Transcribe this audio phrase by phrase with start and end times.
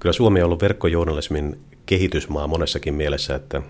[0.00, 3.62] Kyllä Suomi on ollut verkkojournalismin kehitysmaa monessakin mielessä, että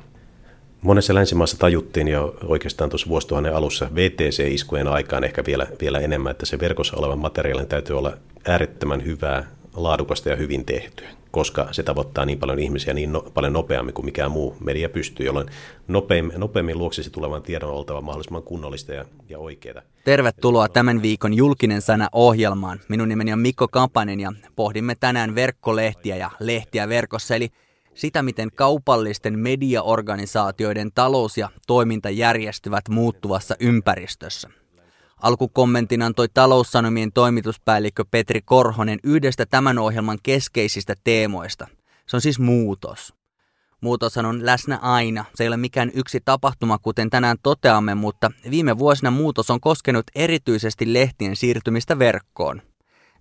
[0.82, 6.46] monessa länsimaassa tajuttiin jo oikeastaan tuossa vuosituhannen alussa VTC-iskujen aikaan ehkä vielä, vielä enemmän, että
[6.46, 8.16] se verkossa olevan materiaalin täytyy olla
[8.48, 9.46] äärettömän hyvää,
[9.76, 14.04] laadukasta ja hyvin tehtyä, koska se tavoittaa niin paljon ihmisiä niin no, paljon nopeammin kuin
[14.04, 15.48] mikään muu media pystyy, jolloin
[15.88, 19.82] nopeammin, nopeammin luoksisi tulevan tiedon oltava mahdollisimman kunnollista ja, ja oikeaa.
[20.04, 22.80] Tervetuloa tämän viikon julkinen sana ohjelmaan.
[22.88, 27.48] Minun nimeni on Mikko Kapanen ja pohdimme tänään verkkolehtiä ja lehtiä verkossa, eli
[27.94, 34.59] sitä, miten kaupallisten mediaorganisaatioiden talous ja toiminta järjestyvät muuttuvassa ympäristössä.
[35.20, 41.66] Alkukommentin antoi taloussanomien toimituspäällikkö Petri Korhonen yhdestä tämän ohjelman keskeisistä teemoista.
[42.06, 43.14] Se on siis muutos.
[43.80, 45.24] Muutoshan on läsnä aina.
[45.34, 50.06] Se ei ole mikään yksi tapahtuma, kuten tänään toteamme, mutta viime vuosina muutos on koskenut
[50.14, 52.62] erityisesti lehtien siirtymistä verkkoon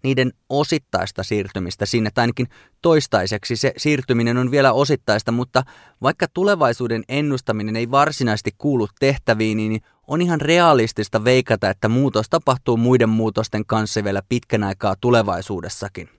[0.03, 2.47] niiden osittaista siirtymistä sinne, tai ainakin
[2.81, 5.63] toistaiseksi se siirtyminen on vielä osittaista, mutta
[6.01, 12.77] vaikka tulevaisuuden ennustaminen ei varsinaisesti kuulu tehtäviin, niin on ihan realistista veikata, että muutos tapahtuu
[12.77, 16.09] muiden muutosten kanssa vielä pitkän aikaa tulevaisuudessakin.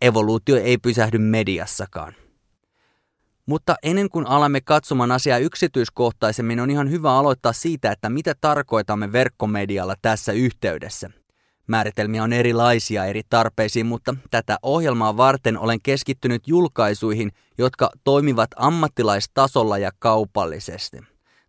[0.00, 2.14] Evoluutio ei pysähdy mediassakaan.
[3.46, 9.12] Mutta ennen kuin alamme katsomaan asiaa yksityiskohtaisemmin, on ihan hyvä aloittaa siitä, että mitä tarkoitamme
[9.12, 11.10] verkkomedialla tässä yhteydessä–
[11.70, 19.78] Määritelmiä on erilaisia eri tarpeisiin, mutta tätä ohjelmaa varten olen keskittynyt julkaisuihin, jotka toimivat ammattilaistasolla
[19.78, 20.98] ja kaupallisesti.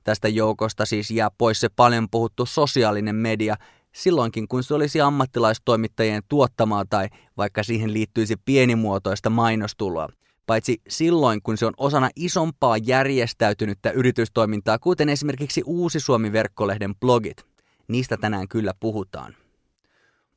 [0.03, 3.55] Tästä joukosta siis jää pois se paljon puhuttu sosiaalinen media,
[3.91, 10.09] silloinkin kun se olisi ammattilaistoimittajien tuottamaa tai vaikka siihen liittyisi pienimuotoista mainostuloa.
[10.47, 17.45] Paitsi silloin, kun se on osana isompaa järjestäytynyttä yritystoimintaa, kuten esimerkiksi Uusi Suomi-verkkolehden blogit.
[17.87, 19.40] Niistä tänään kyllä puhutaan.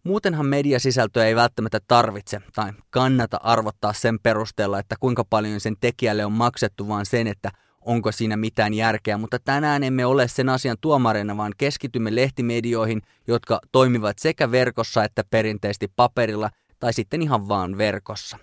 [0.05, 6.25] Muutenhan mediasisältöä ei välttämättä tarvitse tai kannata arvottaa sen perusteella, että kuinka paljon sen tekijälle
[6.25, 9.19] on maksettu, vaan sen, että onko siinä mitään järkeä.
[9.19, 15.23] Mutta tänään emme ole sen asian tuomareina, vaan keskitymme lehtimedioihin, jotka toimivat sekä verkossa että
[15.31, 18.39] perinteisesti paperilla tai sitten ihan vaan verkossa.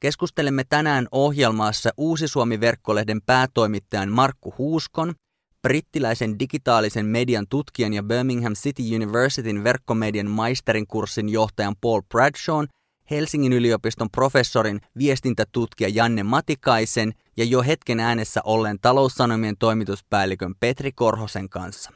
[0.00, 5.14] Keskustelemme tänään ohjelmassa Uusi Suomi-verkkolehden päätoimittajan Markku Huuskon
[5.62, 12.68] brittiläisen digitaalisen median tutkijan ja Birmingham City Universityn verkkomedian maisterin kurssin johtajan Paul Bradshawn,
[13.10, 21.48] Helsingin yliopiston professorin viestintätutkija Janne Matikaisen ja jo hetken äänessä olleen taloussanomien toimituspäällikön Petri Korhosen
[21.48, 21.90] kanssa.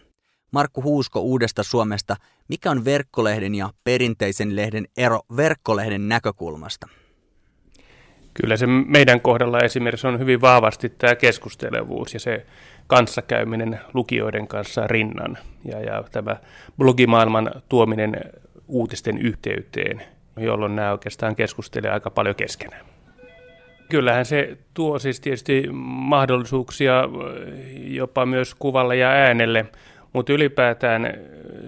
[0.51, 2.17] Markku Huusko Uudesta Suomesta,
[2.49, 6.89] mikä on verkkolehden ja perinteisen lehden ero verkkolehden näkökulmasta?
[8.41, 12.47] Kyllä se meidän kohdalla esimerkiksi on hyvin vahvasti tämä keskustelevuus ja se
[12.87, 16.37] kanssakäyminen lukijoiden kanssa rinnan ja, ja tämä
[16.79, 18.21] blogimaailman tuominen
[18.69, 20.03] uutisten yhteyteen,
[20.37, 22.87] jolloin nämä oikeastaan keskustelee aika paljon keskenään.
[23.89, 27.09] Kyllähän se tuo siis tietysti mahdollisuuksia
[27.77, 29.67] jopa myös kuvalle ja äänelle,
[30.17, 31.15] mutta ylipäätään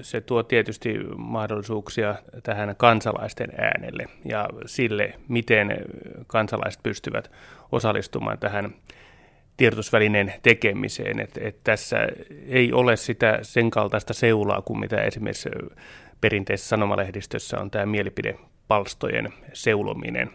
[0.03, 5.77] se tuo tietysti mahdollisuuksia tähän kansalaisten äänelle ja sille, miten
[6.27, 7.31] kansalaiset pystyvät
[7.73, 8.75] osallistumaan tähän
[9.57, 11.21] tiedotusvälineen tekemiseen.
[11.21, 11.97] Et, et tässä
[12.47, 15.49] ei ole sitä sen kaltaista seulaa kuin mitä esimerkiksi
[16.21, 20.31] perinteisessä sanomalehdistössä on tämä mielipidepalstojen seulominen.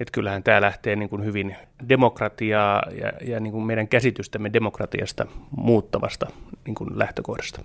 [0.00, 1.56] Että kyllähän tämä lähtee niin kuin hyvin
[1.88, 6.26] demokratiaa ja, ja niin kuin meidän käsitystämme demokratiasta muuttavasta
[6.66, 7.64] niin kuin lähtökohdasta.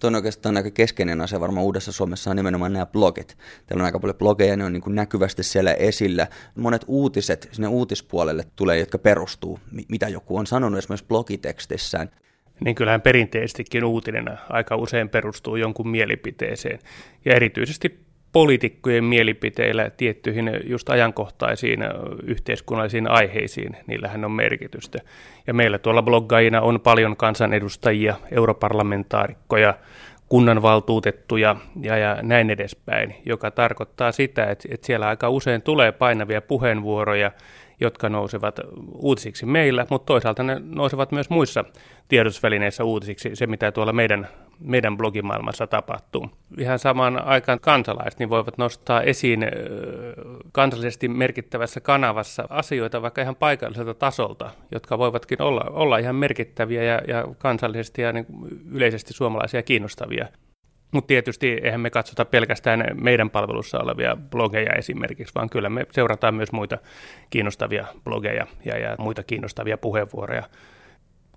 [0.00, 3.36] Tuo on oikeastaan aika keskeinen asia varmaan Uudessa Suomessa on nimenomaan nämä blogit.
[3.66, 6.26] Täällä on aika paljon blogeja, ne on niin kuin näkyvästi siellä esillä.
[6.54, 12.10] Monet uutiset sinne uutispuolelle tulee, jotka perustuu, mitä joku on sanonut esimerkiksi blogitekstissään.
[12.64, 16.78] Niin kyllähän perinteisestikin uutinen aika usein perustuu jonkun mielipiteeseen.
[17.24, 21.80] Ja erityisesti poliitikkojen mielipiteillä tiettyihin just ajankohtaisiin
[22.22, 24.98] yhteiskunnallisiin aiheisiin, niillähän on merkitystä.
[25.46, 29.74] Ja meillä tuolla bloggaajina on paljon kansanedustajia, europarlamentaarikkoja,
[30.28, 36.42] kunnanvaltuutettuja ja, ja näin edespäin, joka tarkoittaa sitä, että, että siellä aika usein tulee painavia
[36.42, 37.30] puheenvuoroja
[37.80, 38.60] jotka nousevat
[38.94, 41.64] uutisiksi meillä, mutta toisaalta ne nousevat myös muissa
[42.08, 44.28] tiedotusvälineissä uutisiksi, se mitä tuolla meidän,
[44.60, 46.30] meidän blogimaailmassa tapahtuu.
[46.58, 49.46] Ihan samaan aikaan kansalaiset niin voivat nostaa esiin
[50.52, 57.00] kansallisesti merkittävässä kanavassa asioita vaikka ihan paikalliselta tasolta, jotka voivatkin olla, olla ihan merkittäviä ja,
[57.08, 58.26] ja kansallisesti ja niin
[58.72, 60.26] yleisesti suomalaisia kiinnostavia.
[60.92, 66.34] Mutta tietysti eihän me katsota pelkästään meidän palvelussa olevia blogeja esimerkiksi, vaan kyllä me seurataan
[66.34, 66.78] myös muita
[67.30, 70.42] kiinnostavia blogeja ja, ja muita kiinnostavia puheenvuoroja.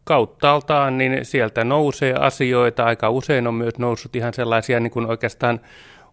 [0.04, 5.60] Kauttaaltaan niin sieltä nousee asioita, aika usein on myös noussut ihan sellaisia niin kuin oikeastaan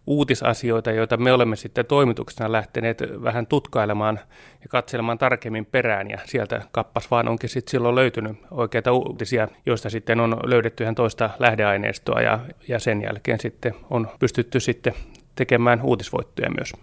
[0.07, 4.19] uutisasioita, joita me olemme sitten toimituksena lähteneet vähän tutkailemaan
[4.61, 6.09] ja katselemaan tarkemmin perään.
[6.09, 10.95] Ja sieltä kappas vaan onkin sitten silloin löytynyt oikeita uutisia, joista sitten on löydetty ihan
[10.95, 14.93] toista lähdeaineistoa ja, ja sen jälkeen sitten on pystytty sitten
[15.35, 16.73] tekemään uutisvoittoja myös.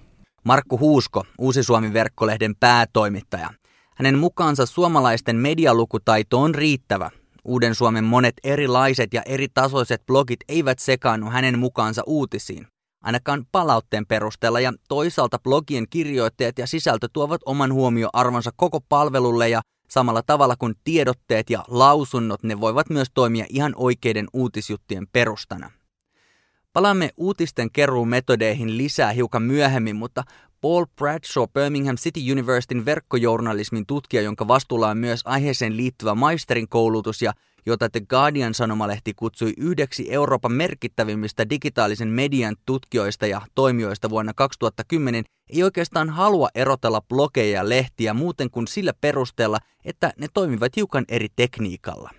[0.45, 3.49] Markku Huusko, Uusi Suomi verkkolehden päätoimittaja.
[3.97, 7.11] Hänen mukaansa suomalaisten medialukutaito on riittävä.
[7.45, 12.67] Uuden Suomen monet erilaiset ja eri tasoiset blogit eivät sekaannu hänen mukaansa uutisiin.
[13.03, 19.61] Ainakaan palautteen perusteella ja toisaalta blogien kirjoittajat ja sisältö tuovat oman huomioarvonsa koko palvelulle ja
[19.89, 25.71] samalla tavalla kuin tiedotteet ja lausunnot ne voivat myös toimia ihan oikeiden uutisjuttien perustana.
[26.73, 30.23] Palaamme uutisten keruun metodeihin lisää hiukan myöhemmin, mutta
[30.67, 37.23] Paul Bradshaw Birmingham City Universityn verkkojournalismin tutkija, jonka vastuulla on myös aiheeseen liittyvä maisterin koulutus
[37.23, 37.33] ja
[37.67, 45.63] jota The Guardian-sanomalehti kutsui yhdeksi Euroopan merkittävimmistä digitaalisen median tutkijoista ja toimijoista vuonna 2010, ei
[45.63, 51.29] oikeastaan halua erotella blogeja ja lehtiä muuten kuin sillä perusteella, että ne toimivat hiukan eri
[51.37, 52.11] tekniikalla.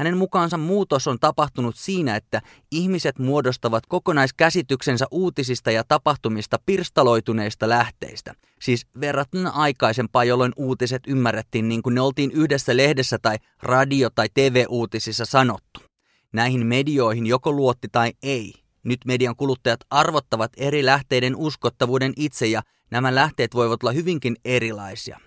[0.00, 8.34] Hänen mukaansa muutos on tapahtunut siinä, että ihmiset muodostavat kokonaiskäsityksensä uutisista ja tapahtumista pirstaloituneista lähteistä.
[8.60, 14.28] Siis verrattuna aikaisempaa, jolloin uutiset ymmärrettiin niin kuin ne oltiin yhdessä lehdessä tai radio- tai
[14.34, 15.80] TV-uutisissa sanottu.
[16.32, 18.52] Näihin medioihin joko luotti tai ei.
[18.84, 25.20] Nyt median kuluttajat arvottavat eri lähteiden uskottavuuden itse ja nämä lähteet voivat olla hyvinkin erilaisia.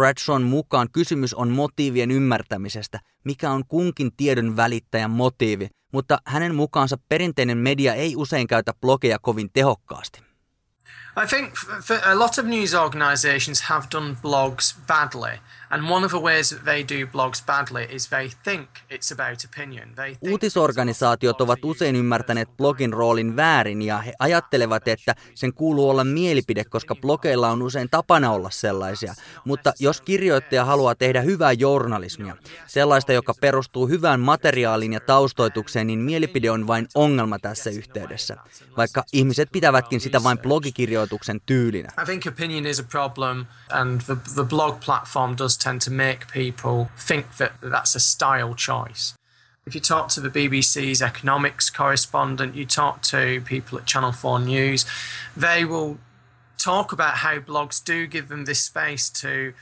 [0.00, 6.96] Bradshawn mukaan kysymys on motiivien ymmärtämisestä, mikä on kunkin tiedon välittäjän motiivi, mutta hänen mukaansa
[7.08, 10.22] perinteinen media ei usein käytä blogeja kovin tehokkaasti.
[11.24, 11.54] I think
[12.06, 15.38] a lot of news organizations have done blogs badly.
[15.70, 19.44] And one of the ways that they do blogs badly is they think it's about
[19.44, 19.94] opinion.
[19.94, 25.90] They think Uutisorganisaatiot ovat usein ymmärtäneet blogin roolin väärin ja he ajattelevat, että sen kuuluu
[25.90, 29.14] olla mielipide, koska blogeilla on usein tapana olla sellaisia.
[29.44, 35.98] Mutta jos kirjoittaja haluaa tehdä hyvää journalismia, sellaista, joka perustuu hyvään materiaaliin ja taustoitukseen, niin
[35.98, 38.36] mielipide on vain ongelma tässä yhteydessä,
[38.76, 41.92] vaikka ihmiset pitävätkin sitä vain blogikirjoituksen tyylinä.
[42.02, 46.20] I think opinion is a problem and the, the blog platform does tend to make
[46.32, 49.14] people think that that's a style choice.
[49.66, 54.40] If you talk to the BBC's economics correspondent, you talk to people at Channel 4
[54.40, 54.86] News,
[55.36, 55.98] they will
[56.64, 59.52] talk about how blogs do give them this space to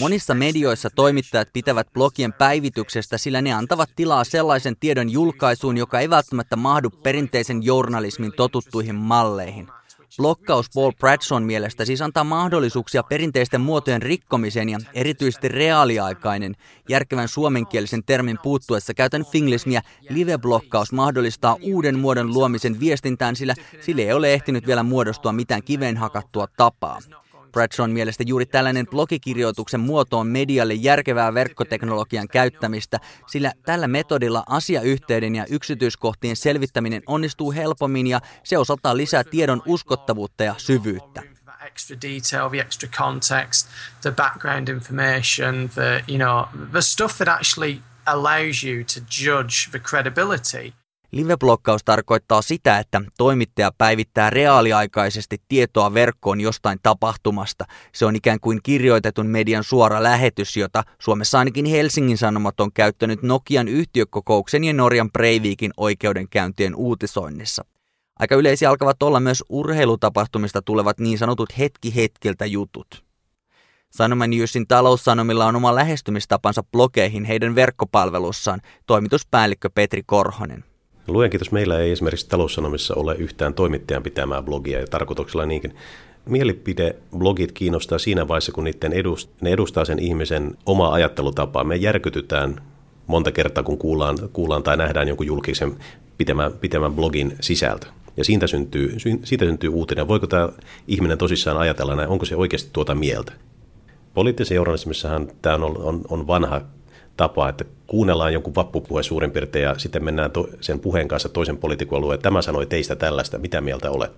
[0.00, 6.10] Monissa medioissa toimittajat pitävät blogien päivityksestä, sillä ne antavat tilaa sellaisen tiedon julkaisuun, joka ei
[6.10, 9.68] välttämättä mahdu perinteisen journalismin totuttuihin malleihin.
[10.16, 16.56] Blokkaus Paul Bradshawn mielestä siis antaa mahdollisuuksia perinteisten muotojen rikkomiseen ja erityisesti reaaliaikainen,
[16.88, 24.12] järkevän suomenkielisen termin puuttuessa käytän finglismiä, live-blokkaus mahdollistaa uuden muodon luomisen viestintään, sillä sille ei
[24.12, 26.98] ole ehtinyt vielä muodostua mitään kiveen hakattua tapaa.
[27.54, 35.34] Bradshawn mielestä juuri tällainen blogikirjoituksen muoto on medialle järkevää verkkoteknologian käyttämistä, sillä tällä metodilla asiayhteyden
[35.34, 41.22] ja yksityiskohtien selvittäminen onnistuu helpommin ja se osaltaan lisää tiedon uskottavuutta ja syvyyttä
[41.66, 43.68] extra detail, the extra context,
[44.02, 49.78] the background information, the you know the stuff that actually allows you to judge the
[49.78, 50.74] credibility.
[51.14, 57.64] Liveblokkaus tarkoittaa sitä, että toimittaja päivittää reaaliaikaisesti tietoa verkkoon jostain tapahtumasta.
[57.92, 63.22] Se on ikään kuin kirjoitetun median suora lähetys, jota Suomessa ainakin Helsingin Sanomat on käyttänyt
[63.22, 67.64] Nokian yhtiökokouksen ja Norjan Breivikin oikeudenkäyntien uutisoinnissa.
[68.18, 73.04] Aika yleisiä alkavat olla myös urheilutapahtumista tulevat niin sanotut hetki hetkiltä jutut.
[73.90, 80.73] Sanoman Newsin taloussanomilla on oma lähestymistapansa blogeihin heidän verkkopalvelussaan, toimituspäällikkö Petri Korhonen.
[81.06, 85.76] Luen kiitos, meillä ei esimerkiksi taloussanomissa ole yhtään toimittajan pitämää blogia ja tarkoituksella niinkin.
[86.26, 91.64] Mielipideblogit kiinnostaa siinä vaiheessa, kun niiden edust, ne edustaa sen ihmisen omaa ajattelutapaa.
[91.64, 92.60] Me järkytytään
[93.06, 95.76] monta kertaa, kun kuullaan, kuullaan tai nähdään jonkun julkisen
[96.18, 97.86] pitemän, pitemän blogin sisältö.
[98.16, 100.08] Ja siitä syntyy, siitä syntyy uutinen.
[100.08, 100.48] Voiko tämä
[100.88, 103.32] ihminen tosissaan ajatella näin, onko se oikeasti tuota mieltä?
[104.14, 106.60] Poliittisen journalismissahan tämä on, on, on vanha
[107.16, 111.56] tapa, että kuunnellaan jonkun vappupuhe suurin piirtein ja sitten mennään to, sen puheen kanssa toisen
[111.56, 114.12] poliitikon että tämä sanoi teistä tällaista, mitä mieltä olet.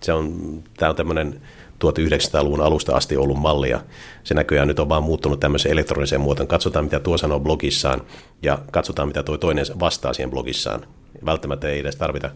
[0.00, 0.34] Se on,
[0.76, 1.40] tämä on tämmöinen
[1.84, 3.80] 1900-luvun alusta asti ollut malli ja
[4.24, 6.48] se näköjään nyt on vaan muuttunut tämmöiseen elektroniseen muotoon.
[6.48, 8.00] Katsotaan, mitä tuo sanoo blogissaan
[8.42, 10.86] ja katsotaan, mitä tuo toinen vastaa siihen blogissaan.
[11.24, 12.30] Välttämättä ei edes tarvita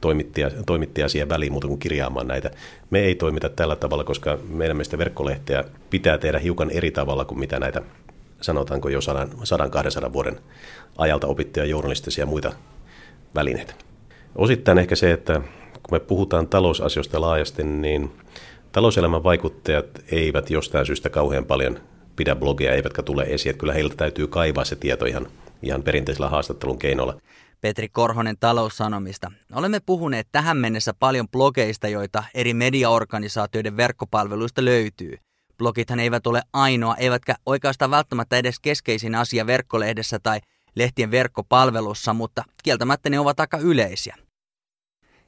[0.00, 2.50] toimittajia, toimittajia siihen väliin muuta kuin kirjaamaan näitä.
[2.90, 7.38] Me ei toimita tällä tavalla, koska meidän mielestä verkkolehteä pitää tehdä hiukan eri tavalla kuin
[7.38, 7.82] mitä näitä
[8.40, 8.98] sanotaanko jo
[10.08, 10.40] 100-200 vuoden
[10.98, 12.52] ajalta opittuja journalistisia ja muita
[13.34, 13.74] välineitä.
[14.36, 15.40] Osittain ehkä se, että
[15.82, 18.12] kun me puhutaan talousasioista laajasti, niin
[18.72, 21.80] talouselämän vaikuttajat eivät jostain syystä kauhean paljon
[22.16, 23.50] pidä blogia, eivätkä tule esiin.
[23.50, 25.26] Että kyllä heiltä täytyy kaivaa se tieto ihan,
[25.62, 27.20] ihan perinteisellä haastattelun keinolla.
[27.60, 29.32] Petri Korhonen taloussanomista.
[29.52, 35.18] Olemme puhuneet tähän mennessä paljon blogeista, joita eri mediaorganisaatioiden verkkopalveluista löytyy.
[35.60, 40.40] Blogithan eivät ole ainoa, eivätkä oikeastaan välttämättä edes keskeisin asia verkkolehdessä tai
[40.74, 44.16] lehtien verkkopalvelussa, mutta kieltämättä ne ovat aika yleisiä.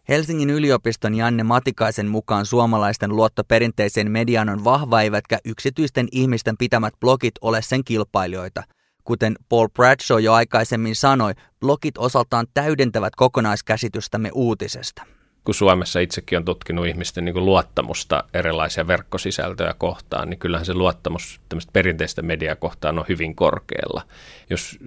[0.09, 6.95] Helsingin yliopiston Janne Matikaisen mukaan suomalaisten luotto perinteiseen mediaan on vahva, eivätkä yksityisten ihmisten pitämät
[7.01, 8.63] blogit ole sen kilpailijoita.
[9.05, 15.03] Kuten Paul Bradshaw jo aikaisemmin sanoi, blogit osaltaan täydentävät kokonaiskäsitystämme uutisesta
[15.45, 21.41] kun Suomessa itsekin on tutkinut ihmisten niin luottamusta erilaisia verkkosisältöjä kohtaan, niin kyllähän se luottamus
[21.73, 24.03] perinteistä mediaa kohtaan on hyvin korkealla.
[24.51, 24.79] Jos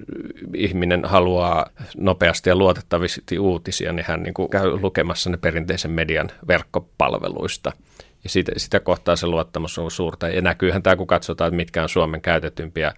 [0.54, 6.30] ihminen haluaa nopeasti ja luotettavasti uutisia, niin hän niin kuin käy lukemassa ne perinteisen median
[6.48, 7.72] verkkopalveluista.
[8.24, 10.30] Ja sitä, sitä kohtaa se luottamus on suurta.
[10.30, 12.94] Ja näkyyhän tämä, kun katsotaan, mitkä on Suomen käytetympiä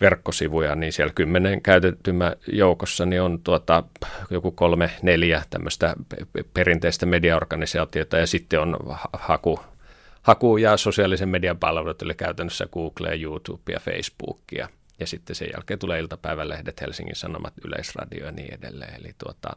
[0.00, 3.84] verkkosivuja, niin siellä kymmenen käytettymä joukossa niin on tuota,
[4.30, 5.94] joku kolme, neljä tämmöistä
[6.54, 8.76] perinteistä mediaorganisaatiota ja sitten on
[9.12, 9.60] haku,
[10.22, 14.68] haku ja sosiaalisen median palvelut, eli käytännössä Google, YouTube ja Facebook ja,
[15.00, 18.94] ja sitten sen jälkeen tulee iltapäivälehdet, Helsingin Sanomat, Yleisradio ja niin edelleen.
[18.94, 19.50] Eli tuota,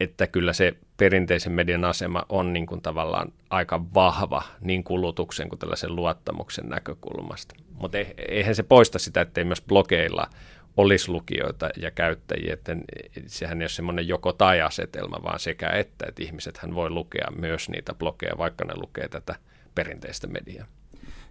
[0.00, 5.58] että kyllä se perinteisen median asema on niin kuin tavallaan aika vahva niin kulutuksen kuin
[5.58, 7.54] tällaisen luottamuksen näkökulmasta.
[7.72, 7.98] Mutta
[8.28, 10.30] eihän se poista sitä, että myös blogeilla
[10.76, 12.76] olisi lukijoita ja käyttäjiä, että
[13.26, 17.26] sehän ei ole semmoinen joko tai asetelma, vaan sekä että, että ihmiset hän voi lukea
[17.38, 19.36] myös niitä blogeja, vaikka ne lukee tätä
[19.74, 20.66] perinteistä mediaa.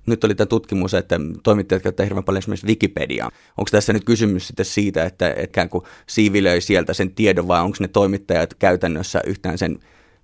[0.06, 3.32] Nyt oli tämä tutkimus, että toimittajat käyttävät hirveän paljon esimerkiksi Wikipediaa.
[3.58, 7.78] Onko tässä nyt kysymys sitten siitä, että ikään kuin siivilöi sieltä sen tiedon vai onko
[7.80, 9.80] ne toimittajat käytännössä yhtään sen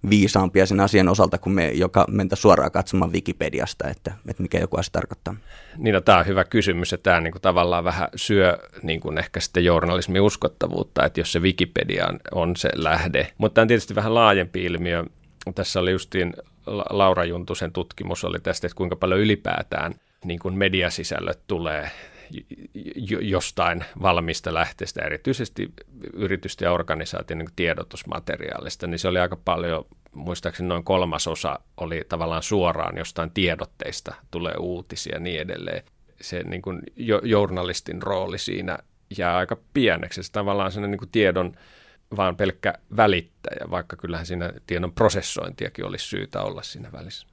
[0.09, 4.77] viisaampia sen asian osalta, kun me, joka mentä suoraan katsomaan Wikipediasta, että, että mikä joku
[4.77, 5.35] asia tarkoittaa?
[5.77, 9.17] Niin, no, tämä on hyvä kysymys, että tämä niin kuin, tavallaan vähän syö niin kuin
[9.17, 13.27] ehkä sitten journalismin uskottavuutta, että jos se Wikipedia on se lähde.
[13.37, 15.03] Mutta tämä on tietysti vähän laajempi ilmiö.
[15.55, 16.33] Tässä oli justiin
[16.89, 19.93] Laura Juntusen tutkimus oli tästä, että kuinka paljon ylipäätään
[20.25, 21.91] niin kuin mediasisällöt tulee
[23.21, 25.71] jostain valmista lähteestä, erityisesti
[26.13, 32.43] yritysten ja organisaation niin tiedotusmateriaalista, niin se oli aika paljon, muistaakseni noin kolmasosa oli tavallaan
[32.43, 35.83] suoraan jostain tiedotteista tulee uutisia ja niin edelleen.
[36.21, 36.81] Se niin kuin
[37.23, 38.77] journalistin rooli siinä
[39.17, 40.23] jää aika pieneksi.
[40.23, 41.55] Se tavallaan sellainen niin kuin tiedon
[42.15, 47.27] vaan pelkkä välittäjä, vaikka kyllähän siinä tiedon prosessointiakin olisi syytä olla siinä välissä.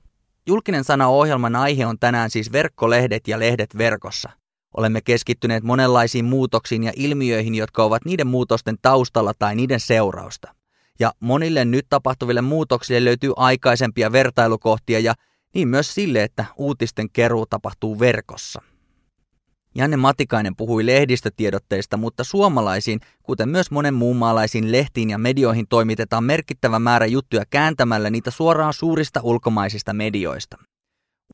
[0.47, 4.31] Julkinen sana ohjelman aihe on tänään siis verkkolehdet ja lehdet verkossa.
[4.77, 10.55] Olemme keskittyneet monenlaisiin muutoksiin ja ilmiöihin, jotka ovat niiden muutosten taustalla tai niiden seurausta.
[11.01, 15.15] Ja monille nyt tapahtuville muutoksille löytyy aikaisempia vertailukohtia ja
[15.55, 18.63] niin myös sille, että uutisten keruu tapahtuu verkossa.
[19.79, 26.25] Janne Matikainen puhui lehdistötiedotteista, mutta suomalaisiin, kuten myös monen muun maalaisiin lehtiin ja medioihin toimitetaan
[26.25, 30.57] merkittävä määrä juttuja kääntämällä niitä suoraan suurista ulkomaisista medioista.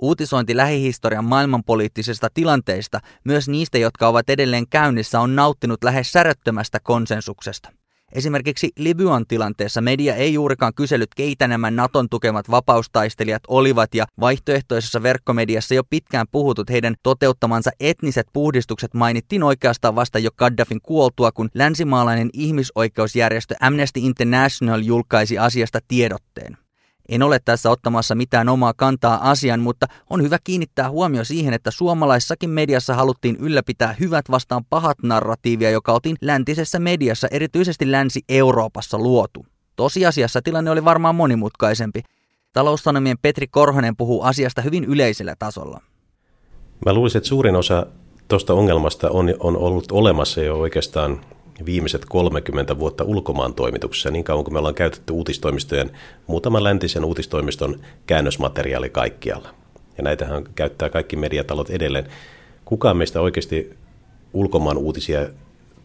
[0.01, 7.73] Uutisointi lähihistorian maailmanpoliittisesta tilanteista, myös niistä, jotka ovat edelleen käynnissä, on nauttinut lähes säröttömästä konsensuksesta.
[8.15, 15.03] Esimerkiksi Libyan tilanteessa media ei juurikaan kysellyt, keitä nämä Naton tukemat vapaustaistelijat olivat, ja vaihtoehtoisessa
[15.03, 21.51] verkkomediassa jo pitkään puhutut heidän toteuttamansa etniset puhdistukset mainittiin oikeastaan vasta jo Gaddafin kuoltua, kun
[21.55, 26.64] länsimaalainen ihmisoikeusjärjestö Amnesty International julkaisi asiasta tiedotteen.
[27.09, 31.71] En ole tässä ottamassa mitään omaa kantaa asian, mutta on hyvä kiinnittää huomio siihen, että
[31.71, 39.47] suomalaissakin mediassa haluttiin ylläpitää hyvät vastaan pahat narratiivia, joka oltiin läntisessä mediassa, erityisesti Länsi-Euroopassa luotu.
[39.77, 42.03] Tosiasiassa tilanne oli varmaan monimutkaisempi.
[42.53, 45.81] Taloussanomien Petri Korhonen puhuu asiasta hyvin yleisellä tasolla.
[46.87, 47.87] Mä luulisin, että suurin osa
[48.29, 51.21] tuosta ongelmasta on, on ollut olemassa jo oikeastaan
[51.67, 55.91] viimeiset 30 vuotta ulkomaan toimituksessa, niin kauan kuin me ollaan käytetty uutistoimistojen,
[56.27, 59.49] muutaman läntisen uutistoimiston käännösmateriaali kaikkialla.
[59.99, 62.09] Ja näitähän käyttää kaikki mediatalot edelleen.
[62.65, 63.75] Kukaan meistä oikeasti
[64.33, 65.27] ulkomaan uutisia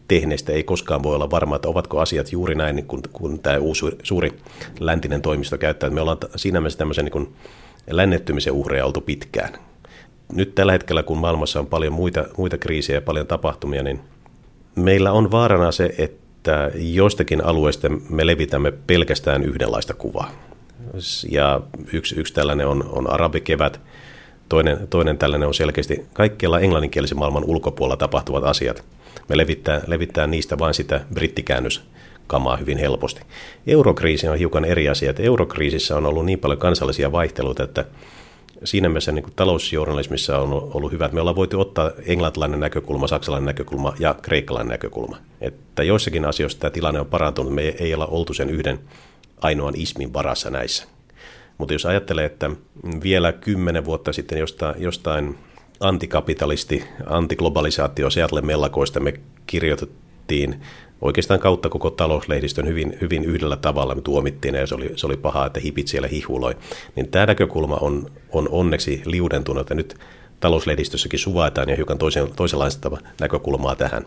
[0.07, 3.57] tehneistä ei koskaan voi olla varma, että ovatko asiat juuri näin, niin kuin, kuin tämä
[3.57, 4.39] uusi, suuri
[4.79, 5.89] läntinen toimisto käyttää.
[5.89, 7.35] Me ollaan siinä mielessä tämmöisen niin
[7.89, 9.53] lännettymisen uhreja oltu pitkään.
[10.33, 13.99] Nyt tällä hetkellä, kun maailmassa on paljon muita, muita kriisejä ja paljon tapahtumia, niin
[14.79, 20.31] meillä on vaarana se, että joistakin alueista me levitämme pelkästään yhdenlaista kuvaa.
[21.29, 21.61] Ja
[21.93, 23.81] yksi, yksi tällainen on, on arabikevät,
[24.49, 28.83] toinen, toinen tällainen on selkeästi kaikkialla englanninkielisen maailman ulkopuolella tapahtuvat asiat.
[29.29, 31.83] Me levittää, levittää niistä vain sitä brittikäännös
[32.27, 33.21] kamaa hyvin helposti.
[33.67, 37.85] Eurokriisi on hiukan eri asia, eurokriisissä on ollut niin paljon kansallisia vaihteluita, että
[38.63, 43.45] siinä mielessä niin talousjournalismissa on ollut hyvä, että me ollaan voitu ottaa englantilainen näkökulma, saksalainen
[43.45, 45.17] näkökulma ja kreikkalainen näkökulma.
[45.41, 48.79] Että joissakin asioissa tämä tilanne on parantunut, me ei olla oltu sen yhden
[49.41, 50.87] ainoan ismin varassa näissä.
[51.57, 52.49] Mutta jos ajattelee, että
[53.03, 55.37] vielä kymmenen vuotta sitten jostain, jostain
[55.79, 59.13] antikapitalisti, antiglobalisaatio Seattle mellakoista me
[59.47, 60.08] kirjoitettiin
[61.01, 65.17] oikeastaan kautta koko talouslehdistön hyvin, hyvin yhdellä tavalla me tuomittiin ja se oli, se oli
[65.17, 66.55] pahaa, että hipit siellä hihuloi.
[66.95, 69.97] Niin tämä näkökulma on, on onneksi liudentunut ja nyt
[70.39, 74.05] talouslehdistössäkin suvaitaan ja hiukan toisen, toisenlaista näkökulmaa tähän.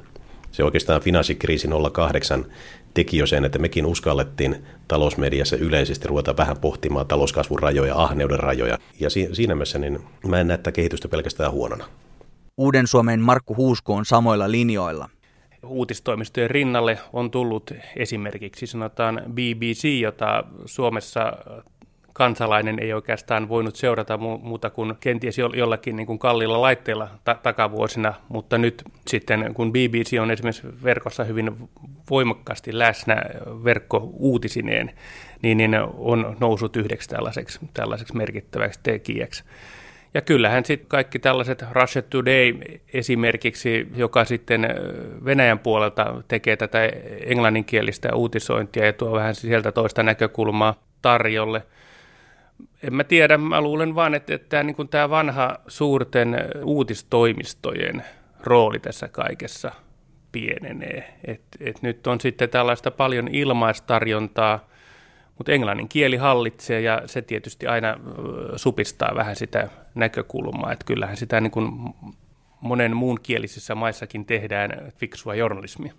[0.52, 2.46] Se oikeastaan finanssikriisi 08
[2.94, 8.78] teki jo sen, että mekin uskallettiin talousmediassa yleisesti ruveta vähän pohtimaan talouskasvun rajoja, ahneuden rajoja.
[9.00, 11.84] Ja si- siinä mielessä niin mä en näe tätä kehitystä pelkästään huonona.
[12.56, 15.08] Uuden Suomen Markku Huusko on samoilla linjoilla.
[15.66, 21.32] Uutistoimistojen rinnalle on tullut esimerkiksi sanotaan BBC, jota Suomessa
[22.12, 28.14] kansalainen ei oikeastaan voinut seurata muuta kuin kenties jollakin niin kuin kallilla laitteella ta- takavuosina,
[28.28, 31.56] mutta nyt sitten kun BBC on esimerkiksi verkossa hyvin
[32.10, 33.16] voimakkaasti läsnä
[33.64, 34.94] verkkouutisineen,
[35.42, 39.44] niin, niin on noussut yhdeksi tällaiseksi, tällaiseksi merkittäväksi tekijäksi.
[40.14, 42.54] Ja kyllähän sitten kaikki tällaiset Russia Today
[42.92, 44.68] esimerkiksi, joka sitten
[45.24, 46.78] Venäjän puolelta tekee tätä
[47.26, 51.62] englanninkielistä uutisointia ja tuo vähän sieltä toista näkökulmaa tarjolle–
[52.82, 58.04] en mä tiedä, mä luulen vaan, että, että niin tämä vanha suurten uutistoimistojen
[58.40, 59.72] rooli tässä kaikessa
[60.32, 61.18] pienenee.
[61.24, 64.68] Et, et nyt on sitten tällaista paljon ilmaistarjontaa,
[65.42, 67.98] mutta englannin kieli hallitsee ja se tietysti aina
[68.56, 71.68] supistaa vähän sitä näkökulmaa, että kyllähän sitä niin kuin
[72.60, 75.94] monen muun kielisissä maissakin tehdään fiksua journalismia.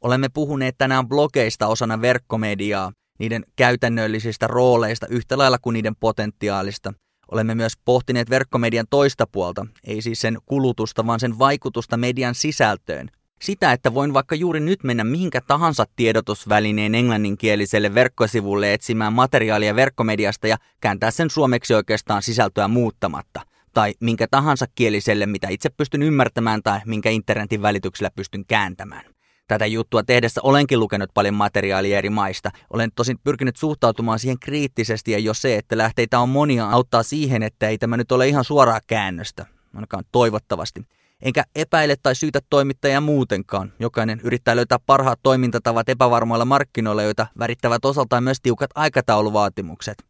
[0.00, 6.92] Olemme puhuneet tänään blogeista osana verkkomediaa niiden käytännöllisistä rooleista yhtä lailla kuin niiden potentiaalista.
[7.32, 13.08] Olemme myös pohtineet verkkomedian toista puolta, ei siis sen kulutusta, vaan sen vaikutusta median sisältöön.
[13.42, 20.46] Sitä, että voin vaikka juuri nyt mennä mihinkä tahansa tiedotusvälineen englanninkieliselle verkkosivulle etsimään materiaalia verkkomediasta
[20.46, 23.40] ja kääntää sen suomeksi oikeastaan sisältöä muuttamatta.
[23.74, 29.16] Tai minkä tahansa kieliselle, mitä itse pystyn ymmärtämään tai minkä internetin välityksellä pystyn kääntämään
[29.48, 32.50] tätä juttua tehdessä olenkin lukenut paljon materiaalia eri maista.
[32.70, 37.42] Olen tosin pyrkinyt suhtautumaan siihen kriittisesti ja jo se, että lähteitä on monia, auttaa siihen,
[37.42, 40.86] että ei tämä nyt ole ihan suoraa käännöstä, ainakaan toivottavasti.
[41.22, 43.72] Enkä epäile tai syytä toimittajia muutenkaan.
[43.78, 50.04] Jokainen yrittää löytää parhaat toimintatavat epävarmoilla markkinoilla, joita värittävät osaltaan myös tiukat aikatauluvaatimukset.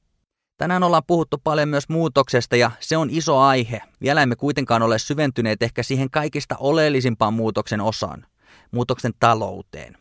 [0.57, 3.81] Tänään ollaan puhuttu paljon myös muutoksesta ja se on iso aihe.
[4.01, 8.27] Vielä emme kuitenkaan ole syventyneet ehkä siihen kaikista oleellisimpaan muutoksen osaan,
[8.71, 9.99] muutoksen talouteen.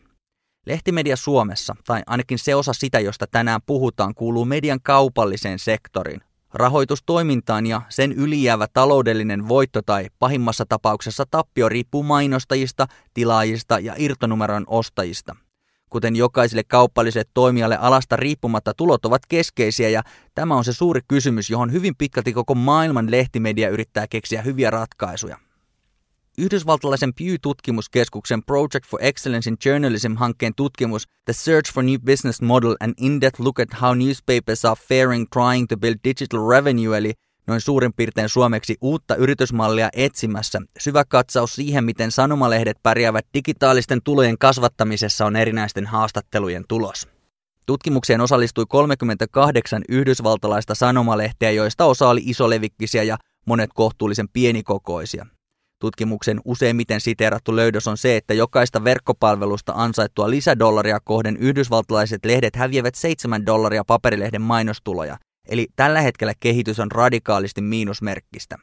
[0.66, 6.20] Lehtimedia Suomessa, tai ainakin se osa sitä, josta tänään puhutaan, kuuluu median kaupalliseen sektoriin.
[6.56, 14.64] Rahoitustoimintaan ja sen ylijäävä taloudellinen voitto tai pahimmassa tapauksessa tappio riippuu mainostajista, tilaajista ja irtonumeron
[14.66, 15.36] ostajista.
[15.90, 20.02] Kuten jokaiselle kaupalliselle toimijalle alasta riippumatta tulot ovat keskeisiä ja
[20.34, 25.38] tämä on se suuri kysymys, johon hyvin pitkälti koko maailman lehtimedia yrittää keksiä hyviä ratkaisuja.
[26.38, 32.94] Yhdysvaltalaisen Pew-tutkimuskeskuksen Project for Excellence in Journalism-hankkeen tutkimus The Search for New Business Model and
[33.00, 37.12] In-Depth Look at How Newspapers Are Faring Trying to Build Digital Revenue, eli
[37.46, 40.62] noin suurin piirtein suomeksi uutta yritysmallia etsimässä.
[40.78, 47.08] Syvä katsaus siihen, miten sanomalehdet pärjäävät digitaalisten tulojen kasvattamisessa on erinäisten haastattelujen tulos.
[47.66, 55.26] Tutkimukseen osallistui 38 yhdysvaltalaista sanomalehteä, joista osa oli isolevikkisiä ja monet kohtuullisen pienikokoisia.
[55.78, 62.94] Tutkimuksen useimmiten siteerattu löydös on se, että jokaista verkkopalvelusta ansaittua lisädollaria kohden yhdysvaltalaiset lehdet häviävät
[62.94, 65.16] 7 dollaria paperilehden mainostuloja,
[65.48, 68.58] eli tällä hetkellä kehitys on radikaalisti miinusmerkkistä.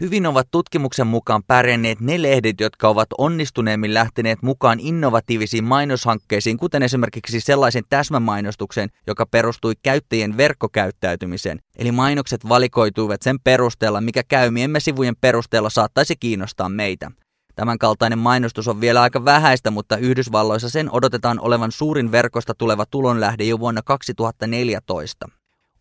[0.00, 6.82] Hyvin ovat tutkimuksen mukaan pärjänneet ne lehdet, jotka ovat onnistuneemmin lähteneet mukaan innovatiivisiin mainoshankkeisiin, kuten
[6.82, 11.58] esimerkiksi sellaisen täsmämainostukseen, joka perustui käyttäjien verkkokäyttäytymiseen.
[11.78, 17.10] Eli mainokset valikoituivat sen perusteella, mikä käymiemme sivujen perusteella saattaisi kiinnostaa meitä.
[17.54, 23.44] Tämänkaltainen mainostus on vielä aika vähäistä, mutta Yhdysvalloissa sen odotetaan olevan suurin verkosta tuleva tulonlähde
[23.44, 25.28] jo vuonna 2014.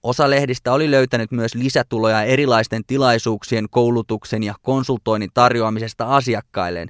[0.04, 6.88] Osa lehdistä oli löytänyt myös lisätuloja erilaisten tilaisuuksien, koulutuksen ja konsultoinnin tarjoamisesta asiakkailleen,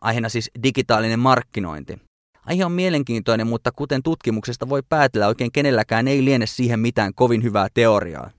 [0.00, 1.98] aiheena siis digitaalinen markkinointi.
[2.46, 7.42] Aihe on mielenkiintoinen, mutta kuten tutkimuksesta voi päätellä, oikein kenelläkään ei liene siihen mitään kovin
[7.42, 8.30] hyvää teoriaa.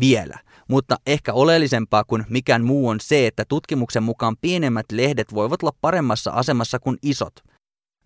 [0.00, 0.38] Vielä.
[0.68, 5.76] Mutta ehkä oleellisempaa kuin mikään muu on se, että tutkimuksen mukaan pienemmät lehdet voivat olla
[5.80, 7.34] paremmassa asemassa kuin isot–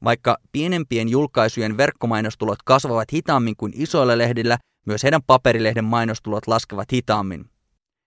[0.05, 7.51] Vaikka pienempien julkaisujen verkkomainostulot kasvavat hitaammin kuin isoilla lehdillä, myös heidän paperilehden mainostulot laskevat hitaammin.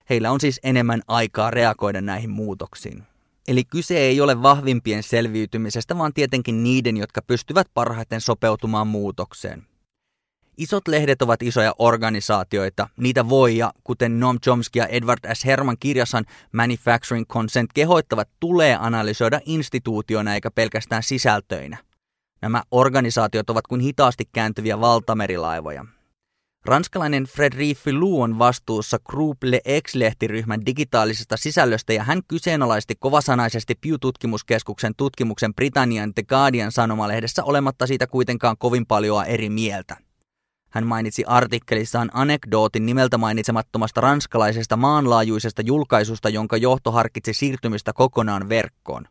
[0.10, 3.04] Heillä on siis enemmän aikaa reagoida näihin muutoksiin.
[3.48, 9.68] Eli kyse ei ole vahvimpien selviytymisestä, vaan tietenkin niiden, jotka pystyvät parhaiten sopeutumaan muutokseen.
[10.58, 12.90] Isot lehdet ovat isoja organisaatioita.
[12.98, 15.46] Niitä voi, ja kuten Noam Chomsky ja Edward S.
[15.46, 21.78] Herman kirjassaan Manufacturing Consent kehoittavat, tulee analysoida instituutiona eikä pelkästään sisältöinä.
[22.42, 25.86] Nämä organisaatiot ovat kuin hitaasti kääntyviä valtamerilaivoja.
[26.66, 34.94] Ranskalainen Frédéric Filou on vastuussa Group Le X-lehtiryhmän digitaalisesta sisällöstä ja hän kyseenalaisti kovasanaisesti Pew-tutkimuskeskuksen
[34.98, 39.98] tutkimuksen Britannian The Guardian sanomalehdessä olematta siitä kuitenkaan kovin paljoa eri mieltä.
[40.70, 49.08] Hän mainitsi artikkelissaan anekdootin nimeltä mainitsemattomasta ranskalaisesta maanlaajuisesta julkaisusta, jonka johto harkitsi siirtymistä kokonaan verkkoon.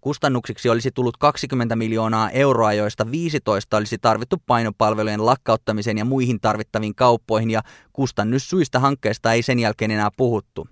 [0.00, 6.94] Kustannuksiksi olisi tullut 20 miljoonaa euroa, joista 15 olisi tarvittu painopalvelujen lakkauttamiseen ja muihin tarvittaviin
[6.94, 10.68] kauppoihin, ja kustannussuista hankkeesta ei sen jälkeen enää puhuttu.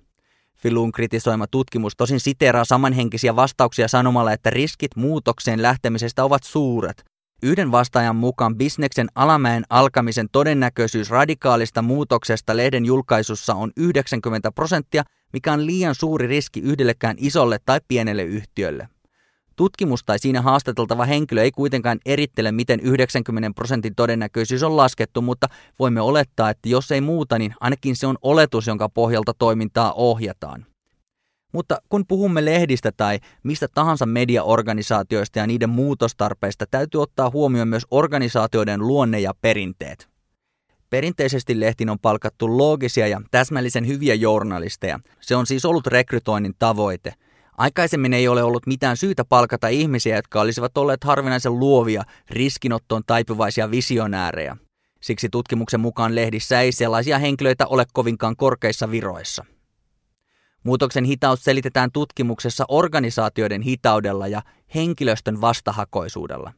[0.57, 7.05] Filun kritisoima tutkimus tosin siteeraa samanhenkisiä vastauksia sanomalla, että riskit muutokseen lähtemisestä ovat suuret.
[7.43, 15.53] Yhden vastaajan mukaan bisneksen alamäen alkamisen todennäköisyys radikaalista muutoksesta lehden julkaisussa on 90 prosenttia, mikä
[15.53, 18.89] on liian suuri riski yhdellekään isolle tai pienelle yhtiölle.
[19.59, 25.47] Tutkimus tai siinä haastateltava henkilö ei kuitenkaan erittele, miten 90 prosentin todennäköisyys on laskettu, mutta
[25.79, 30.67] voimme olettaa, että jos ei muuta, niin ainakin se on oletus, jonka pohjalta toimintaa ohjataan.
[31.53, 37.87] Mutta kun puhumme lehdistä tai mistä tahansa mediaorganisaatioista ja niiden muutostarpeista, täytyy ottaa huomioon myös
[37.91, 40.09] organisaatioiden luonne ja perinteet.
[40.91, 45.01] Perinteisesti lehtiin on palkattu loogisia ja täsmällisen hyviä journalisteja.
[45.21, 47.13] Se on siis ollut rekrytoinnin tavoite–
[47.59, 53.71] Aikaisemmin ei ole ollut mitään syytä palkata ihmisiä, jotka olisivat olleet harvinaisen luovia, riskinottoon taipuvaisia
[53.71, 54.57] visionäärejä.
[55.01, 59.45] Siksi tutkimuksen mukaan lehdissä ei sellaisia henkilöitä ole kovinkaan korkeissa viroissa.
[60.65, 64.43] Muutoksen hitaus selitetään tutkimuksessa organisaatioiden hitaudella ja
[64.75, 66.53] henkilöstön vastahakoisuudella.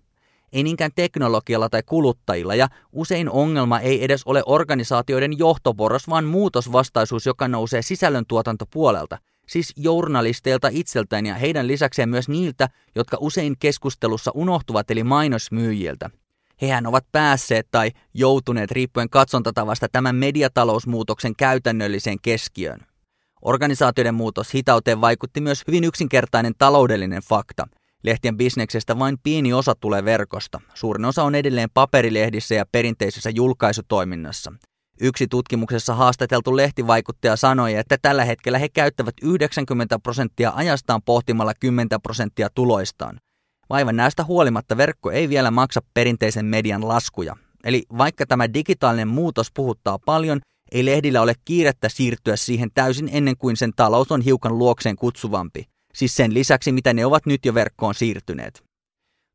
[0.53, 7.27] Ei niinkään teknologialla tai kuluttajilla, ja usein ongelma ei edes ole organisaatioiden johtoporras, vaan muutosvastaisuus,
[7.27, 9.19] joka nousee sisällöntuotantopuolelta–
[9.51, 16.11] siis journalisteilta itseltään ja heidän lisäkseen myös niiltä, jotka usein keskustelussa unohtuvat eli mainosmyyjiltä.
[16.63, 22.81] Hehän ovat päässeet tai joutuneet riippuen katsontatavasta tämän mediatalousmuutoksen käytännölliseen keskiöön.
[23.43, 27.69] Organisaatioiden muutos hitauteen vaikutti myös hyvin yksinkertainen taloudellinen fakta.
[28.03, 30.61] Lehtien bisneksestä vain pieni osa tulee verkosta.
[30.75, 34.53] Suurin osa on edelleen paperilehdissä ja perinteisessä julkaisutoiminnassa.
[35.03, 41.89] Yksi tutkimuksessa haastateltu lehtivaikuttaja sanoi, että tällä hetkellä he käyttävät 90 prosenttia ajastaan pohtimalla 10
[42.03, 43.19] prosenttia tuloistaan.
[43.71, 47.37] Vaivan näistä huolimatta verkko ei vielä maksa perinteisen median laskuja.
[47.65, 50.41] Eli vaikka tämä digitaalinen muutos puhuttaa paljon,
[50.73, 55.65] ei lehdillä ole kiirettä siirtyä siihen täysin ennen kuin sen talous on hiukan luokseen kutsuvampi.
[55.95, 58.70] Siis sen lisäksi, mitä ne ovat nyt jo verkkoon siirtyneet.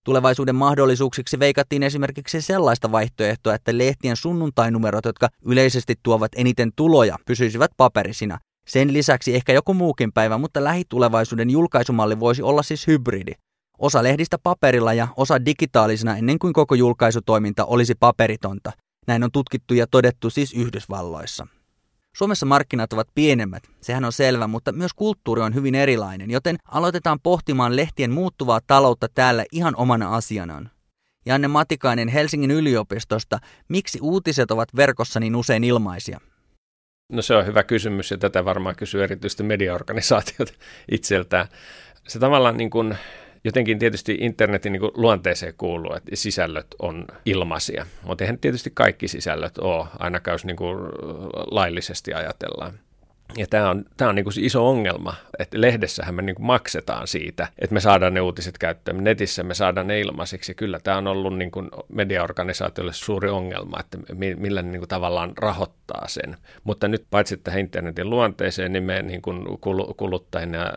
[0.06, 7.72] Tulevaisuuden mahdollisuuksiksi veikattiin esimerkiksi sellaista vaihtoehtoa, että lehtien sunnuntainumerot, jotka yleisesti tuovat eniten tuloja, pysyisivät
[7.78, 8.38] paperisina.
[8.68, 13.32] Sen lisäksi ehkä joku muukin päivä, mutta lähitulevaisuuden julkaisumalli voisi olla siis hybridi.
[13.78, 18.72] Osa lehdistä paperilla ja osa digitaalisena ennen kuin koko julkaisutoiminta olisi paperitonta.
[19.08, 21.48] Näin on tutkittu ja todettu siis Yhdysvalloissa.
[22.16, 27.20] Suomessa markkinat ovat pienemmät, sehän on selvä, mutta myös kulttuuri on hyvin erilainen, joten aloitetaan
[27.20, 30.70] pohtimaan lehtien muuttuvaa taloutta täällä ihan omana asianaan.
[31.26, 36.20] Janne Matikainen Helsingin yliopistosta, miksi uutiset ovat verkossa niin usein ilmaisia?
[37.12, 40.54] No se on hyvä kysymys ja tätä varmaan kysyy erityisesti mediaorganisaatiot
[40.92, 41.48] itseltään.
[42.08, 42.98] Se tavallaan niin kuin
[43.46, 49.58] jotenkin tietysti internetin niin luonteeseen kuuluu, että sisällöt on ilmaisia, mutta eihän tietysti kaikki sisällöt
[49.58, 50.58] ole, ainakaan jos niin
[51.52, 52.80] laillisesti ajatellaan.
[53.38, 57.08] Ja tämä on, tämä on niin kuin iso ongelma, että lehdessähän me niin kuin maksetaan
[57.08, 59.04] siitä, että me saadaan ne uutiset käyttöön.
[59.04, 60.54] Netissä me saadaan ne ilmaiseksi.
[60.54, 65.34] Kyllä tämä on ollut niin kuin mediaorganisaatiolle suuri ongelma, että millä ne niin kuin tavallaan
[65.38, 66.38] rahoittaa sen.
[66.64, 69.46] Mutta nyt paitsi tähän internetin luonteeseen, niin me niin kuin
[69.98, 70.72] kuluttajina ja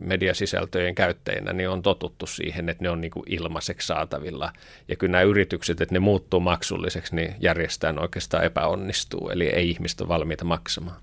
[0.00, 4.52] mediasisältöjen käyttäjinä niin on totuttu siihen, että ne on niin kuin ilmaiseksi saatavilla.
[4.88, 9.28] Ja kyllä nämä yritykset, että ne muuttuu maksulliseksi, niin järjestään oikeastaan epäonnistuu.
[9.28, 10.96] Eli ei ihmistä valmiita maksamaan.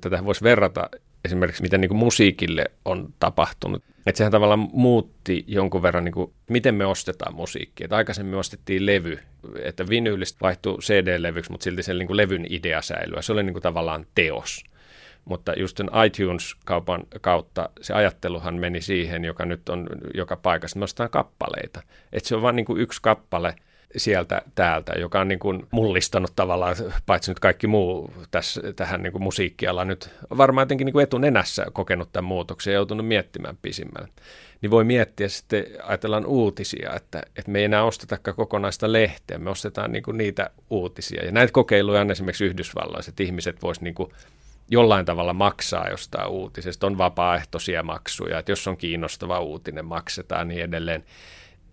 [0.00, 0.90] Tätä voisi verrata
[1.24, 3.82] esimerkiksi, mitä niin kuin musiikille on tapahtunut.
[4.06, 7.84] Että sehän tavallaan muutti jonkun verran, niin kuin, miten me ostetaan musiikkia.
[7.84, 9.18] Että aikaisemmin me ostettiin levy,
[9.62, 13.22] että vinyylistä vaihtui CD-levyksi, mutta silti sen niin kuin levyn idea säilyy.
[13.22, 14.64] Se oli niin kuin tavallaan teos.
[15.24, 21.10] Mutta just iTunes-kaupan kautta se ajatteluhan meni siihen, joka nyt on joka paikassa, me ostetaan
[21.10, 21.82] kappaleita.
[22.12, 23.54] Että se on vain niin yksi kappale
[23.96, 29.12] sieltä täältä, joka on niin kuin mullistanut tavallaan, paitsi nyt kaikki muu tässä, tähän niin
[29.12, 34.08] kuin musiikkialaan nyt varmaan jotenkin niin kuin etunenässä kokenut tämän muutoksen ja joutunut miettimään pisimmälle.
[34.60, 39.50] Niin voi miettiä sitten, ajatellaan uutisia, että, että me ei enää ostetakaan kokonaista lehteä, me
[39.50, 41.24] ostetaan niin kuin niitä uutisia.
[41.24, 44.10] Ja näitä kokeiluja on esimerkiksi Yhdysvalloissa, että ihmiset voisivat niin kuin
[44.68, 50.62] jollain tavalla maksaa jostain uutisesta, on vapaaehtoisia maksuja, että jos on kiinnostava uutinen, maksetaan niin
[50.62, 51.04] edelleen.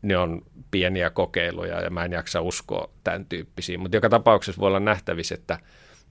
[0.04, 4.68] Ne on pieniä kokeiluja ja mä en jaksa uskoa tämän tyyppisiin, mutta joka tapauksessa voi
[4.68, 5.60] olla nähtävissä, että,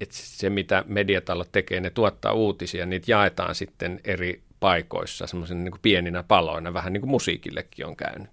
[0.00, 5.74] että se mitä mediatalot tekee, ne tuottaa uutisia, niitä jaetaan sitten eri paikoissa semmoisen niin
[5.82, 8.30] pieninä paloina, vähän niin kuin musiikillekin on käynyt.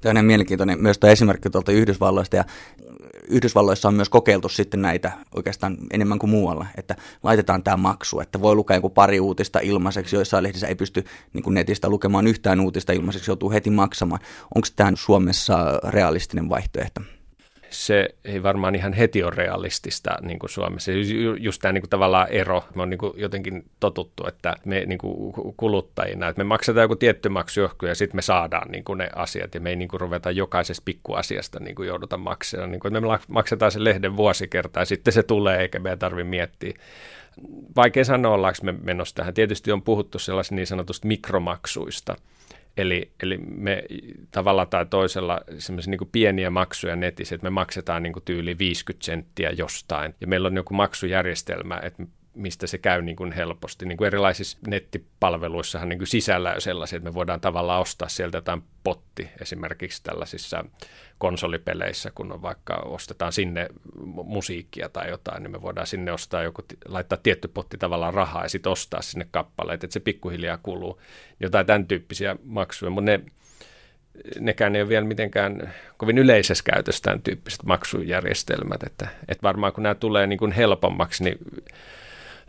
[0.00, 2.44] Toinen mielenkiintoinen myös tuo esimerkki tuolta Yhdysvalloista ja
[3.28, 8.40] Yhdysvalloissa on myös kokeiltu sitten näitä oikeastaan enemmän kuin muualla, että laitetaan tämä maksu, että
[8.40, 12.60] voi lukea joku pari uutista ilmaiseksi, joissain lehdissä ei pysty niin kuin netistä lukemaan yhtään
[12.60, 14.20] uutista ilmaiseksi, joutuu heti maksamaan.
[14.54, 17.00] Onko tämä Suomessa realistinen vaihtoehto?
[17.78, 20.92] Se ei varmaan ihan heti ole realistista niin kuin Suomessa.
[21.38, 24.98] Just tämä niin kuin tavallaan ero, me on niin kuin jotenkin totuttu, että me niin
[24.98, 28.98] kuin kuluttajina, että me maksetaan joku tietty maksu johonkin ja sitten me saadaan niin kuin
[28.98, 32.70] ne asiat ja me ei niin kuin ruveta jokaisesta pikkuasiasta niin kuin jouduta maksamaan.
[32.70, 36.72] Niin kuin, me maksetaan se lehden vuosikerta ja sitten se tulee eikä meidän tarvitse miettiä.
[37.76, 39.34] Vaikea sanoa, ollaanko me menossa tähän.
[39.34, 42.16] Tietysti on puhuttu sellaisista niin sanotusta mikromaksuista–
[42.76, 43.84] Eli, eli me
[44.30, 49.50] tavalla tai toisella semmoisia niin pieniä maksuja netissä, että me maksetaan niin tyyli 50 senttiä
[49.50, 50.14] jostain.
[50.20, 52.02] Ja meillä on joku maksujärjestelmä, että
[52.34, 53.86] mistä se käy niin kuin helposti.
[53.86, 58.38] Niin kuin erilaisissa nettipalveluissahan niin kuin sisällä on sellaisia, että me voidaan tavallaan ostaa sieltä
[58.38, 60.64] jotain potti esimerkiksi tällaisissa
[61.18, 63.68] konsolipeleissä, kun on vaikka ostetaan sinne
[64.24, 68.48] musiikkia tai jotain, niin me voidaan sinne ostaa joku, laittaa tietty potti tavallaan rahaa ja
[68.48, 71.00] sitten ostaa sinne kappaleet, että se pikkuhiljaa kuluu.
[71.40, 73.20] Jotain tämän tyyppisiä maksuja, mutta ne,
[74.40, 79.82] nekään ei ole vielä mitenkään kovin yleisessä käytössä tämän tyyppiset maksujärjestelmät, että, että varmaan kun
[79.82, 81.38] nämä tulee niin kuin helpommaksi, niin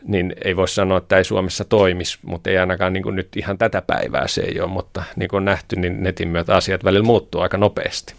[0.04, 3.58] niin ei voi sanoa, että ei Suomessa toimisi, mutta ei ainakaan niin kuin nyt ihan
[3.58, 7.06] tätä päivää se ei ole, mutta niin kuin on nähty, niin netin myötä asiat välillä
[7.06, 8.16] muuttuu aika nopeasti.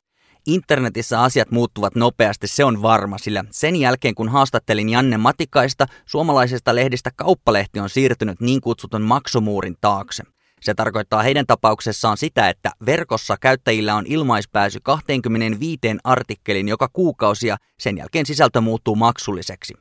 [0.47, 6.75] Internetissä asiat muuttuvat nopeasti, se on varma, sillä sen jälkeen kun haastattelin Janne Matikaista, suomalaisesta
[6.75, 10.23] lehdistä kauppalehti on siirtynyt niin kutsutun maksumuurin taakse.
[10.61, 17.57] Se tarkoittaa heidän tapauksessaan sitä, että verkossa käyttäjillä on ilmaispääsy 25 artikkelin joka kuukausi ja
[17.79, 19.75] sen jälkeen sisältö muuttuu maksulliseksi.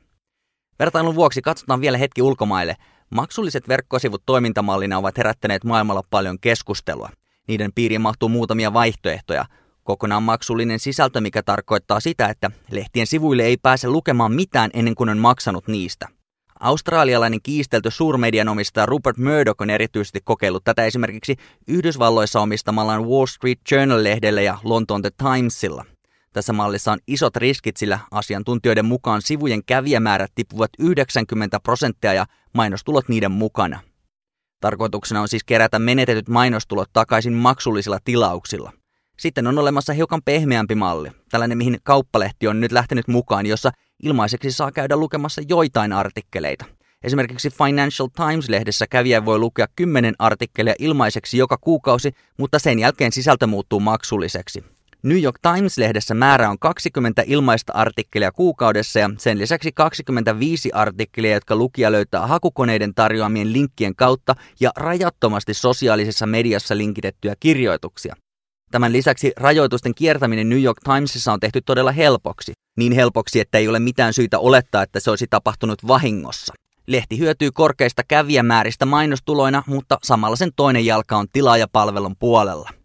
[0.80, 2.76] Vertailun vuoksi katsotaan vielä hetki ulkomaille.
[3.10, 7.10] Maksulliset verkkosivut toimintamallina ovat herättäneet maailmalla paljon keskustelua.
[7.48, 9.44] Niiden piiriin mahtuu muutamia vaihtoehtoja.
[9.84, 15.10] Kokonaan maksullinen sisältö, mikä tarkoittaa sitä, että lehtien sivuille ei pääse lukemaan mitään ennen kuin
[15.10, 16.08] on maksanut niistä.
[16.60, 21.36] Australialainen kiistelty suurmedian omistaja Rupert Murdoch on erityisesti kokeillut tätä esimerkiksi
[21.68, 25.84] Yhdysvalloissa omistamallaan Wall Street Journal-lehdellä ja Lontoon The Timesilla–
[26.32, 33.08] tässä mallissa on isot riskit, sillä asiantuntijoiden mukaan sivujen kävijämäärät tippuvat 90 prosenttia ja mainostulot
[33.08, 33.80] niiden mukana.
[34.60, 38.72] Tarkoituksena on siis kerätä menetetyt mainostulot takaisin maksullisilla tilauksilla.
[39.18, 43.70] Sitten on olemassa hiukan pehmeämpi malli, tällainen mihin kauppalehti on nyt lähtenyt mukaan, jossa
[44.02, 46.64] ilmaiseksi saa käydä lukemassa joitain artikkeleita.
[47.02, 53.46] Esimerkiksi Financial Times-lehdessä kävijä voi lukea 10 artikkelia ilmaiseksi joka kuukausi, mutta sen jälkeen sisältö
[53.46, 54.64] muuttuu maksulliseksi.
[55.02, 61.56] New York Times-lehdessä määrä on 20 ilmaista artikkelia kuukaudessa ja sen lisäksi 25 artikkelia, jotka
[61.56, 68.16] lukija löytää hakukoneiden tarjoamien linkkien kautta ja rajattomasti sosiaalisessa mediassa linkitettyjä kirjoituksia.
[68.70, 72.52] Tämän lisäksi rajoitusten kiertäminen New York Timesissa on tehty todella helpoksi.
[72.76, 76.54] Niin helpoksi, että ei ole mitään syytä olettaa, että se olisi tapahtunut vahingossa.
[76.86, 82.79] Lehti hyötyy korkeista kävijämääristä mainostuloina, mutta samalla sen toinen jalka on tilaajapalvelun puolella.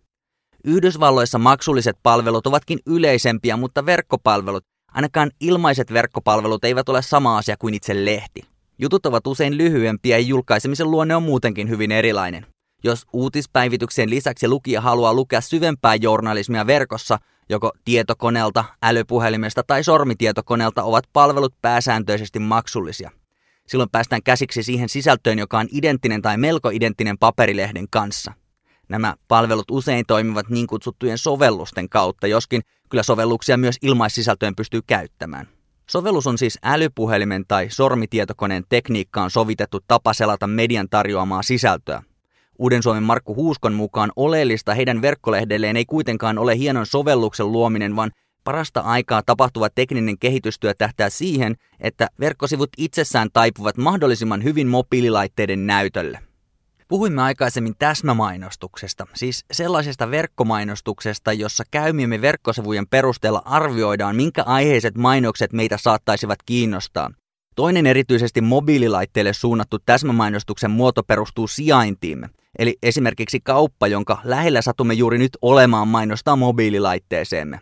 [0.68, 7.74] Yhdysvalloissa maksulliset palvelut ovatkin yleisempiä, mutta verkkopalvelut, ainakaan ilmaiset verkkopalvelut eivät ole sama asia kuin
[7.74, 8.42] itse lehti.
[8.80, 12.46] Jutut ovat usein lyhyempiä ja julkaisemisen luonne on muutenkin hyvin erilainen.
[12.84, 17.18] Jos uutispäivityksen lisäksi lukija haluaa lukea syvempää journalismia verkossa,
[17.50, 23.12] joko tietokoneelta, älypuhelimesta tai sormitietokoneelta ovat palvelut pääsääntöisesti maksullisia.
[23.68, 28.34] Silloin päästään käsiksi siihen sisältöön, joka on identtinen tai melko identtinen paperilehden kanssa–
[28.90, 35.48] Nämä palvelut usein toimivat niin kutsuttujen sovellusten kautta, joskin kyllä sovelluksia myös ilmaissisältöön pystyy käyttämään.
[35.90, 42.04] Sovellus on siis älypuhelimen tai sormitietokoneen tekniikkaan sovitettu tapa selata median tarjoamaa sisältöä.
[42.60, 48.12] Uuden Suomen Markku Huuskon mukaan oleellista heidän verkkolehdelleen ei kuitenkaan ole hienon sovelluksen luominen, vaan
[48.46, 56.20] Parasta aikaa tapahtuva tekninen kehitystyö tähtää siihen, että verkkosivut itsessään taipuvat mahdollisimman hyvin mobiililaitteiden näytölle.
[56.88, 65.78] Puhuimme aikaisemmin täsmämainostuksesta, siis sellaisesta verkkomainostuksesta, jossa käymiemme verkkosivujen perusteella arvioidaan, minkä aiheiset mainokset meitä
[65.78, 67.12] saattaisivat kiinnostaa.
[67.56, 75.18] Toinen erityisesti mobiililaitteille suunnattu täsmämainostuksen muoto perustuu sijaintiimme, eli esimerkiksi kauppa, jonka lähellä satumme juuri
[75.18, 77.60] nyt olemaan mainostaa mobiililaitteeseemme.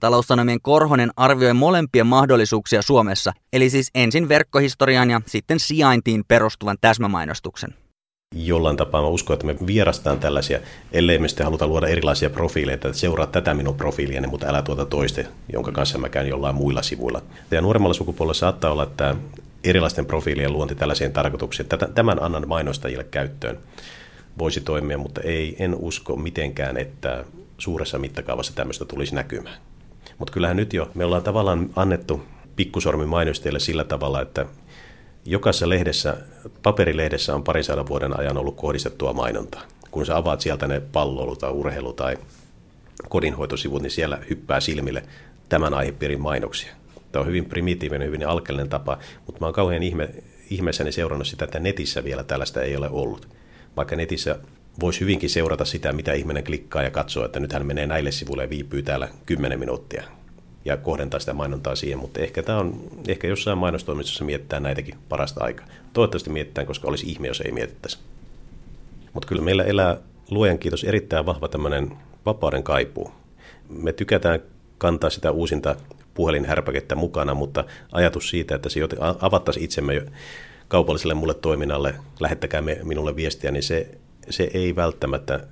[0.00, 7.74] Taloussanomien Korhonen arvioi molempien mahdollisuuksia Suomessa, eli siis ensin verkkohistorian ja sitten sijaintiin perustuvan täsmämainostuksen
[8.34, 10.58] jollain tapaa mä uskon, että me vierastaan tällaisia,
[10.92, 14.86] ellei me sitten haluta luoda erilaisia profiileita, että seuraa tätä minun profiiliani, mutta älä tuota
[14.86, 17.22] toiste, jonka kanssa mä käyn jollain muilla sivuilla.
[17.50, 19.16] Ja nuoremmalla sukupuolella saattaa olla, että
[19.64, 23.58] erilaisten profiilien luonti tällaisiin tarkoituksiin, että tämän annan mainostajille käyttöön
[24.38, 27.24] voisi toimia, mutta ei, en usko mitenkään, että
[27.58, 29.60] suuressa mittakaavassa tämmöistä tulisi näkymään.
[30.18, 32.22] Mutta kyllähän nyt jo, me ollaan tavallaan annettu
[32.56, 34.46] pikkusormi mainostajille sillä tavalla, että
[35.24, 36.16] Jokaisessa lehdessä,
[36.62, 39.62] paperilehdessä on parin sadan vuoden ajan ollut kohdistettua mainontaa.
[39.90, 42.16] Kun sä avaat sieltä ne palloilu tai urheilu tai
[43.08, 45.02] kodinhoitosivut, niin siellä hyppää silmille
[45.48, 46.74] tämän aihepiirin mainoksia.
[47.12, 50.10] Tämä on hyvin primitiivinen, hyvin alkeellinen tapa, mutta mä oon kauhean ihme,
[50.50, 53.28] ihmeessäni seurannut sitä, että netissä vielä tällaista ei ole ollut.
[53.76, 54.38] Vaikka netissä
[54.80, 58.42] voisi hyvinkin seurata sitä, mitä ihminen klikkaa ja katsoo, että nyt hän menee näille sivuille
[58.42, 60.17] ja viipyy täällä 10 minuuttia
[60.68, 65.44] ja kohdentaa sitä mainontaa siihen, mutta ehkä, tämä on, ehkä jossain mainostoimistossa miettää näitäkin parasta
[65.44, 65.66] aikaa.
[65.92, 67.98] Toivottavasti mietitään, koska olisi ihme, jos ei mietittäisi.
[69.12, 69.96] Mutta kyllä meillä elää,
[70.30, 71.90] luojan kiitos, erittäin vahva tämmöinen
[72.26, 73.12] vapauden kaipuu.
[73.68, 74.40] Me tykätään
[74.78, 75.76] kantaa sitä uusinta
[76.14, 78.80] puhelinhärpäkettä mukana, mutta ajatus siitä, että se
[79.20, 80.02] avattaisi itsemme
[80.68, 83.88] kaupalliselle mulle toiminnalle, lähettäkää me, minulle viestiä, niin se,
[84.30, 85.46] se ei välttämättä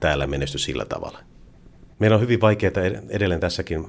[0.00, 1.18] täällä menesty sillä tavalla.
[1.98, 2.72] Meillä on hyvin vaikeaa
[3.08, 3.88] edelleen tässäkin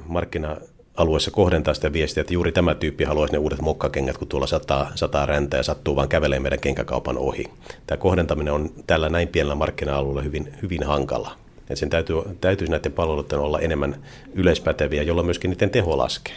[0.94, 4.92] markkina-alueessa kohdentaa sitä viestiä, että juuri tämä tyyppi haluaisi ne uudet mokkakengät, kun tuolla sataa,
[4.96, 7.46] sataa räntä ja sattuu vaan kävelee meidän kenkäkaupan ohi.
[7.88, 11.36] Tämä kohdentaminen on tällä näin pienellä markkina-alueella hyvin, hyvin hankala.
[11.70, 13.96] Et sen täytyy, täytyisi näiden palveluiden olla enemmän
[14.34, 16.36] yleispäteviä, jolloin myöskin niiden teho laskee.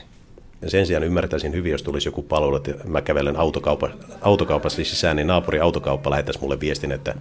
[0.63, 3.91] Ja sen sijaan ymmärtäisin hyvin, jos tulisi joku palvelu, että mä kävelen autokaupa,
[4.21, 7.15] autokaupassa sisään, niin naapuri autokauppa lähettäisi mulle viestin, että,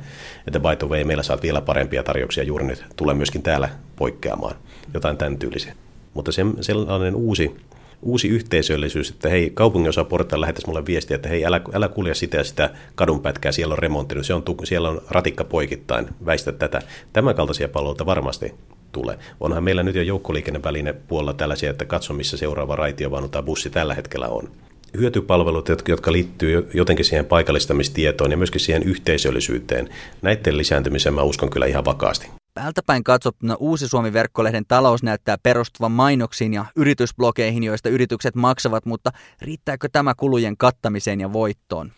[0.47, 4.55] että by the way, meillä saat vielä parempia tarjouksia juuri nyt, tule myöskin täällä poikkeamaan,
[4.93, 5.84] jotain tämän tyylisiä.
[6.15, 7.55] Mutta se, sellainen uusi,
[8.01, 12.43] uusi yhteisöllisyys, että hei, kaupungin osaportailla lähettäisi mulle viestiä, että hei, älä, älä kulje sitä
[12.43, 16.81] sitä kadunpätkää, siellä on remonttinut, se on, siellä on ratikka poikittain, väistä tätä.
[17.13, 18.53] Tämän kaltaisia palveluita varmasti
[18.91, 19.17] tulee.
[19.39, 23.93] Onhan meillä nyt jo joukkoliikenneväline puolella tällaisia, että katso missä seuraava raitiovaunu tai bussi tällä
[23.93, 24.49] hetkellä on.
[24.97, 29.89] Hyötypalvelut, jotka liittyy jotenkin siihen paikallistamistietoon ja myöskin siihen yhteisöllisyyteen,
[30.21, 32.27] näiden lisääntymiseen mä uskon kyllä ihan vakaasti.
[32.55, 39.89] Päältäpäin katsottuna Uusi Suomi-verkkolehden talous näyttää perustuvan mainoksiin ja yritysblogeihin, joista yritykset maksavat, mutta riittääkö
[39.91, 41.91] tämä kulujen kattamiseen ja voittoon?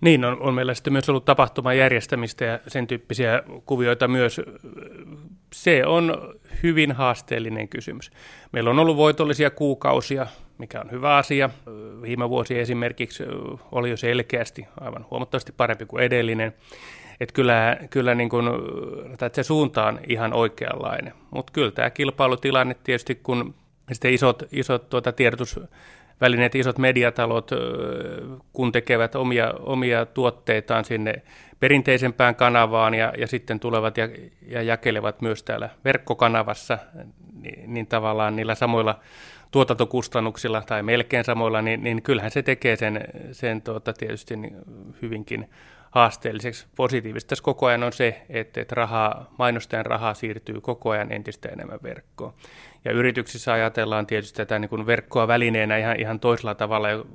[0.00, 4.40] Niin, on, on meillä sitten myös ollut tapahtuman järjestämistä ja sen tyyppisiä kuvioita myös.
[5.54, 8.10] Se on hyvin haasteellinen kysymys.
[8.52, 10.26] Meillä on ollut voitollisia kuukausia,
[10.58, 11.50] mikä on hyvä asia.
[12.02, 13.24] Viime vuosi esimerkiksi
[13.72, 16.54] oli jo selkeästi aivan huomattavasti parempi kuin edellinen.
[17.20, 18.46] Että kyllä, kyllä niin kuin,
[19.12, 21.12] että se suunta on ihan oikeanlainen.
[21.30, 23.54] Mutta kyllä tämä kilpailutilanne tietysti, kun
[23.92, 25.60] sitten isot, isot tuota tiedotus
[26.20, 27.50] välineet, isot mediatalot,
[28.52, 31.22] kun tekevät omia, omia tuotteitaan sinne
[31.60, 34.08] perinteisempään kanavaan ja, ja sitten tulevat ja,
[34.46, 36.78] ja jakelevat myös täällä verkkokanavassa,
[37.42, 39.00] niin, niin tavallaan niillä samoilla
[39.50, 43.00] tuotantokustannuksilla tai melkein samoilla, niin, niin kyllähän se tekee sen,
[43.32, 44.56] sen tuota, tietysti niin
[45.02, 45.50] hyvinkin
[45.94, 46.66] haasteelliseksi.
[46.76, 51.78] Positiivista tässä koko ajan on se, että, rahaa, mainostajan rahaa siirtyy koko ajan entistä enemmän
[51.82, 52.34] verkkoon.
[52.84, 57.06] Ja yrityksissä ajatellaan tietysti tätä niin kuin verkkoa välineenä ihan, ihan toisella tavalla, että,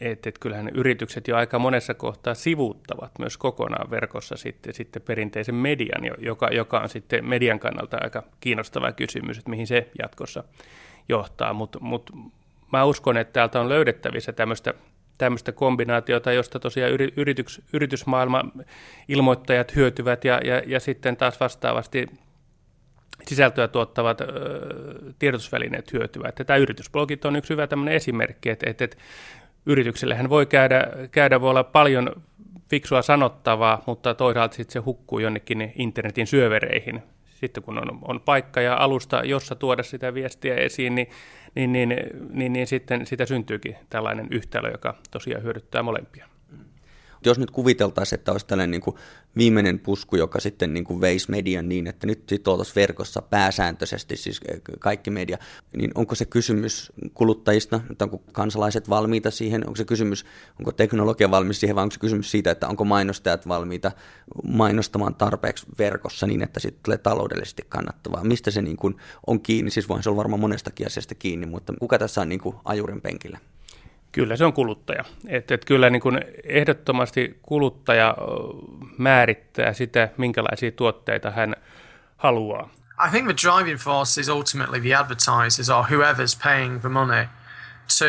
[0.00, 6.02] että kyllähän yritykset jo aika monessa kohtaa sivuuttavat myös kokonaan verkossa sitten, sitten perinteisen median,
[6.18, 10.44] joka, joka on sitten median kannalta aika kiinnostava kysymys, että mihin se jatkossa
[11.08, 11.52] johtaa.
[11.52, 12.10] Mutta mut,
[12.72, 14.74] mä uskon, että täältä on löydettävissä tämmöistä
[15.18, 18.44] tämmöistä kombinaatiota, josta tosiaan yritys, yritysmaailma
[19.08, 22.06] ilmoittajat hyötyvät ja, ja, ja sitten taas vastaavasti
[23.26, 24.26] sisältöä tuottavat ö,
[25.18, 26.34] tiedotusvälineet hyötyvät.
[26.46, 28.96] Tämä yritysblogit on yksi hyvä tämmöinen esimerkki, että, että, että
[29.66, 32.10] yrityksellähän voi käydä, käydä voi olla paljon
[32.70, 37.02] fiksua sanottavaa, mutta toisaalta sitten se hukkuu jonnekin internetin syövereihin.
[37.24, 41.08] Sitten kun on, on paikka ja alusta, jossa tuoda sitä viestiä esiin, niin,
[41.54, 41.96] niin, niin,
[42.30, 46.28] niin, niin sitten sitä syntyykin tällainen yhtälö, joka tosiaan hyödyttää molempia.
[47.24, 48.96] Jos nyt kuviteltaisiin, että olisi tällainen niin kuin
[49.36, 54.40] viimeinen pusku, joka sitten niin kuin veisi median niin, että nyt sitten verkossa pääsääntöisesti, siis
[54.78, 55.38] kaikki media,
[55.76, 60.24] niin onko se kysymys kuluttajista, että onko kansalaiset valmiita siihen, onko se kysymys,
[60.58, 63.92] onko teknologia valmis siihen, vai onko se kysymys siitä, että onko mainostajat valmiita
[64.44, 68.24] mainostamaan tarpeeksi verkossa niin, että sitten tulee taloudellisesti kannattavaa.
[68.24, 68.96] Mistä se niin kuin
[69.26, 72.40] on kiinni, siis voin se olla varmaan monestakin asiasta kiinni, mutta kuka tässä on niin
[72.40, 73.38] kuin ajurin penkillä?
[74.18, 75.04] Kyllä se on kuluttaja.
[75.28, 78.16] Et, et kyllä niin kuin ehdottomasti kuluttaja
[78.98, 81.56] määrittää sitä, minkälaisia tuotteita hän
[82.16, 82.70] haluaa.
[83.06, 87.24] I think the driving force is ultimately the advertisers or whoever's paying the money
[87.98, 88.04] to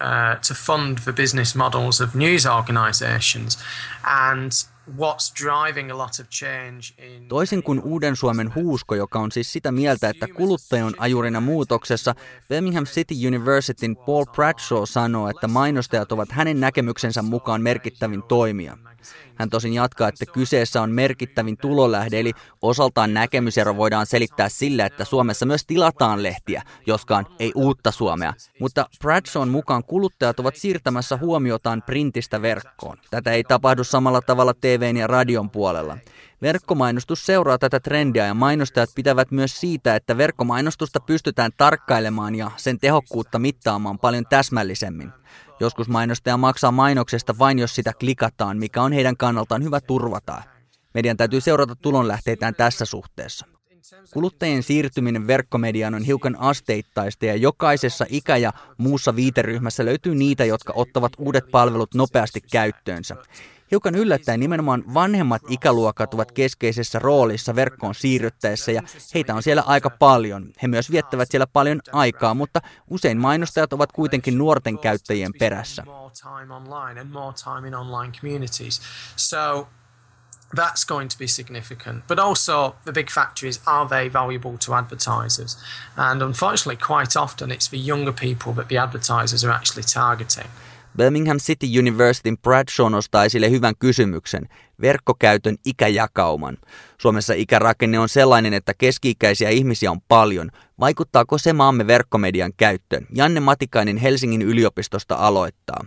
[0.00, 3.58] uh, to fund the business models of news organizations.
[4.04, 4.52] And
[4.88, 7.28] what's driving a lot of change in...
[7.28, 12.14] Toisin kuin Uuden Suomen huusko, joka on siis sitä mieltä, että kuluttaja on ajurina muutoksessa,
[12.48, 18.78] Birmingham City Universityn Paul Bradshaw sanoo, että mainostajat ovat hänen näkemyksensä mukaan merkittävin toimija.
[19.34, 22.32] Hän tosin jatkaa, että kyseessä on merkittävin tulolähde, eli
[22.62, 28.34] osaltaan näkemysero voidaan selittää sillä, että Suomessa myös tilataan lehtiä, joskaan ei uutta Suomea.
[28.60, 32.98] Mutta Bradshawn mukaan kuluttajat ovat siirtämässä huomiotaan printistä verkkoon.
[33.10, 35.98] Tätä ei tapahdu samalla tavalla TVn ja radion puolella.
[36.42, 42.78] Verkkomainostus seuraa tätä trendiä ja mainostajat pitävät myös siitä, että verkkomainostusta pystytään tarkkailemaan ja sen
[42.78, 45.12] tehokkuutta mittaamaan paljon täsmällisemmin.
[45.60, 50.42] Joskus mainostaja maksaa mainoksesta vain jos sitä klikataan, mikä on heidän kannaltaan hyvä turvata.
[50.94, 53.46] Median täytyy seurata tulonlähteitään tässä suhteessa.
[54.12, 60.72] Kuluttajien siirtyminen verkkomediaan on hiukan asteittaista ja jokaisessa ikä- ja muussa viiteryhmässä löytyy niitä, jotka
[60.76, 63.16] ottavat uudet palvelut nopeasti käyttöönsä.
[63.74, 68.82] Hiukan yllättäen nimenomaan vanhemmat ikäluokat ovat keskeisessä roolissa verkkoon siirryttäessä ja
[69.14, 70.52] heitä on siellä aika paljon.
[70.62, 72.60] He myös viettävät siellä paljon aikaa, mutta
[72.90, 75.84] usein mainostajat ovat kuitenkin nuorten käyttäjien perässä.
[80.54, 82.06] that's going to be significant.
[82.06, 85.56] But also, the big factor is are they valuable to advertisers?
[85.96, 90.48] And unfortunately, quite often it's the younger people that the advertisers are actually targeting.
[90.98, 94.48] Birmingham City Universityn Bradshaw nostaa esille hyvän kysymyksen,
[94.80, 96.56] verkkokäytön ikäjakauman.
[96.98, 100.50] Suomessa ikärakenne on sellainen, että keski-ikäisiä ihmisiä on paljon.
[100.80, 103.06] Vaikuttaako se maamme verkkomedian käyttöön?
[103.14, 105.84] Janne Matikainen Helsingin yliopistosta aloittaa.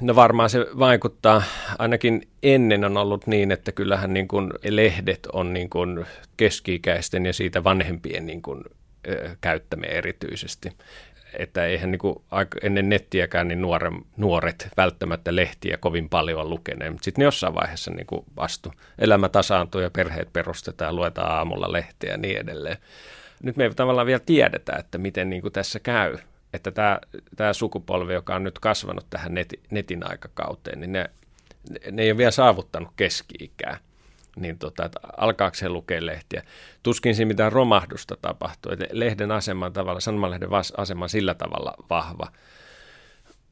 [0.00, 1.42] No varmaan se vaikuttaa.
[1.78, 6.06] Ainakin ennen on ollut niin, että kyllähän niin kuin lehdet on niin kuin
[6.36, 8.64] keski-ikäisten ja siitä vanhempien niin kuin,
[9.08, 10.72] ö, käyttämiä erityisesti
[11.38, 12.16] että eihän niin kuin
[12.62, 18.06] ennen nettiäkään niin nuore, nuoret välttämättä lehtiä kovin paljon lukeneet, mutta sitten jossain vaiheessa niin
[18.06, 18.72] kuin astu.
[18.98, 22.76] Elämä tasaantuu ja perheet perustetaan, luetaan aamulla lehtiä ja niin edelleen.
[23.42, 26.18] Nyt me ei tavallaan vielä tiedetä, että miten niin kuin tässä käy,
[26.52, 27.00] että tämä,
[27.36, 29.34] tämä sukupolvi, joka on nyt kasvanut tähän
[29.70, 31.10] netin aikakauteen, niin ne,
[31.92, 33.78] ne ei ole vielä saavuttanut keski-ikää
[34.40, 36.42] niin tota, että alkaako se lukea lehtiä.
[36.82, 38.72] Tuskin siinä mitään romahdusta tapahtuu.
[38.72, 42.32] Että lehden asema tavalla, sanomalehden asema sillä tavalla vahva,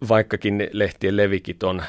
[0.09, 1.83] vaikkakin lehtien levikit on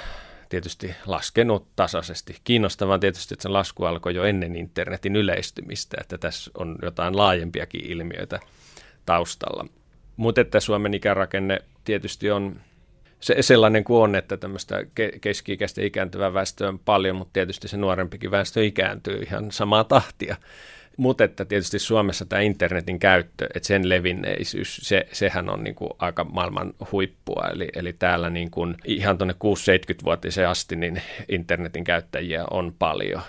[0.50, 2.38] tietysti laskenut tasaisesti.
[2.44, 7.86] Kiinnostavaa tietysti, että se lasku alkoi jo ennen internetin yleistymistä, että tässä on jotain laajempiakin
[7.86, 8.40] ilmiöitä
[9.06, 9.66] taustalla.
[10.18, 12.60] Mutta että Suomen ikärakenne tietysti on
[13.20, 14.86] se, sellainen kuin on, että tämmöistä
[15.22, 20.36] keski-ikäistä ikääntyvää väestöä on paljon, mutta tietysti se nuorempikin väestö ikääntyy ihan samaa tahtia.
[20.98, 25.92] Mutta että tietysti Suomessa tämä internetin käyttö, että sen levinneisyys, se, sehän on niin kuin
[26.00, 27.48] aika maailman huippua.
[27.54, 33.22] Eli, eli täällä niin kuin ihan tuonne 6-70-vuotiseen asti niin internetin käyttäjiä on paljon.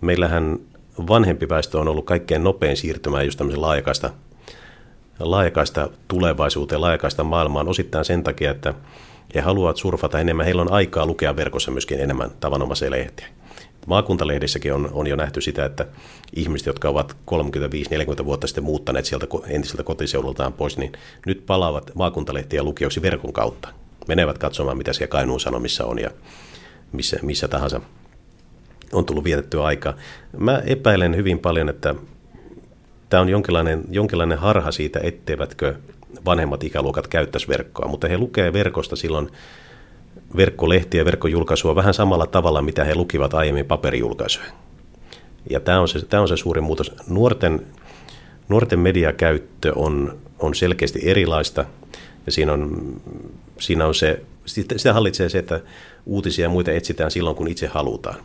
[0.00, 0.58] Meillähän
[1.08, 4.10] vanhempi väestö on ollut kaikkein nopein siirtymään just tämmöisen laajakaista,
[5.18, 8.74] laajakaista tulevaisuuteen, laajakaista maailmaan osittain sen takia, että
[9.34, 10.44] he haluavat surfata enemmän.
[10.44, 13.26] Heillä on aikaa lukea verkossa myöskin enemmän tavanomaisia lehtiä.
[13.86, 15.86] Maakuntalehdissäkin on, on jo nähty sitä, että
[16.36, 17.16] ihmiset, jotka ovat
[18.20, 20.92] 35-40 vuotta sitten muuttaneet sieltä entiseltä kotiseudultaan pois, niin
[21.26, 23.68] nyt palaavat maakuntalehtiä lukijoiksi verkon kautta.
[24.08, 26.10] Menevät katsomaan, mitä siellä Kainuun Sanomissa on ja
[26.92, 27.80] missä, missä tahansa
[28.92, 29.94] on tullut vietettyä aikaa.
[30.38, 31.94] Mä epäilen hyvin paljon, että
[33.08, 35.74] tämä on jonkinlainen, jonkinlainen harha siitä, etteivätkö
[36.24, 39.30] vanhemmat ikäluokat käyttäisi verkkoa, mutta he lukee verkosta silloin
[40.36, 44.46] verkkolehtiä ja verkkojulkaisua vähän samalla tavalla, mitä he lukivat aiemmin paperijulkaisuja.
[45.50, 46.92] Ja tämä on se, tämä on se suuri muutos.
[47.08, 47.66] Nuorten,
[48.48, 51.64] nuorten mediakäyttö on, on selkeästi erilaista
[52.26, 52.92] ja siinä on,
[53.60, 55.60] siinä on se, sitä hallitsee se, että
[56.06, 58.16] uutisia ja muita etsitään silloin, kun itse halutaan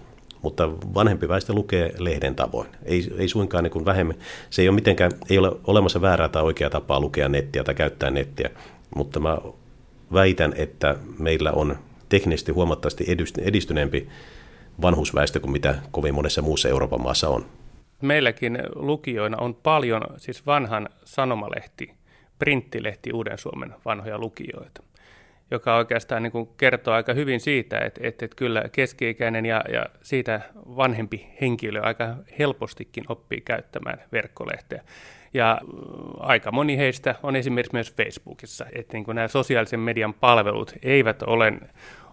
[0.48, 2.68] mutta vanhempi väestö lukee lehden tavoin.
[2.84, 4.16] Ei, ei suinkaan niin kuin vähemmän.
[4.50, 8.10] Se ei ole mitenkään, ei ole olemassa väärää tai oikeaa tapaa lukea nettiä tai käyttää
[8.10, 8.50] nettiä,
[8.96, 9.38] mutta mä
[10.14, 11.78] väitän, että meillä on
[12.10, 13.06] teknisesti huomattavasti
[13.42, 14.08] edistyneempi
[14.82, 17.46] vanhusväestö kuin mitä kovin monessa muussa Euroopan maassa on.
[18.02, 21.94] Meilläkin lukijoina on paljon siis vanhan sanomalehti,
[22.40, 24.87] printtilehti Uuden Suomen vanhoja lukijoita
[25.52, 29.86] joka oikeastaan niin kuin kertoo aika hyvin siitä, että, että, että kyllä keski-ikäinen ja, ja
[30.02, 34.84] siitä vanhempi henkilö aika helpostikin oppii käyttämään verkkolehteä.
[35.34, 35.70] Ja mm,
[36.20, 41.22] aika moni heistä on esimerkiksi myös Facebookissa, että niin kuin nämä sosiaalisen median palvelut eivät
[41.22, 41.54] ole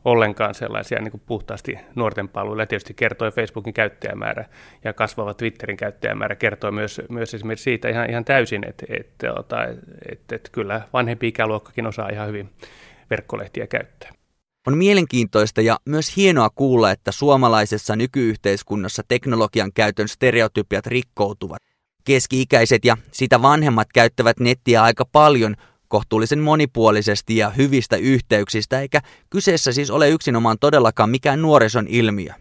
[0.05, 2.67] ollenkaan sellaisia niin kuin puhtaasti nuorten palveluja.
[2.67, 4.45] Tietysti kertoi Facebookin käyttäjämäärä
[4.85, 9.69] ja kasvava Twitterin käyttäjämäärä kertoo myös, myös esimerkiksi siitä ihan, ihan täysin, että, että, että,
[10.13, 12.51] että, että kyllä vanhempi ikäluokkakin osaa ihan hyvin
[13.11, 14.13] verkkolehtiä käyttää.
[14.67, 21.59] On mielenkiintoista ja myös hienoa kuulla, että suomalaisessa nykyyhteiskunnassa teknologian käytön stereotypiat rikkoutuvat.
[22.05, 25.57] Keski-ikäiset ja sitä vanhemmat käyttävät nettiä aika paljon,
[25.89, 29.01] kohtuullisen monipuolisesti ja hyvistä yhteyksistä, eikä
[29.31, 32.35] kyseessä siis ole yksinomaan todellakaan mikään nuorison ilmiö.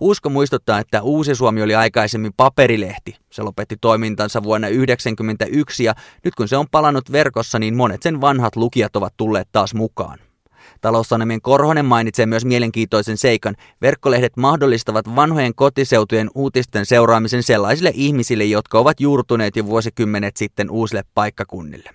[0.00, 3.16] Usko muistuttaa, että Uusi Suomi oli aikaisemmin paperilehti.
[3.30, 5.94] Se lopetti toimintansa vuonna 1991 ja
[6.24, 10.18] nyt kun se on palannut verkossa, niin monet sen vanhat lukijat ovat tulleet taas mukaan.
[10.80, 13.56] Taloussanomien Korhonen mainitsee myös mielenkiintoisen seikan.
[13.82, 21.02] Verkkolehdet mahdollistavat vanhojen kotiseutujen uutisten seuraamisen sellaisille ihmisille, jotka ovat juurtuneet jo vuosikymmenet sitten uusille
[21.14, 21.90] paikkakunnille.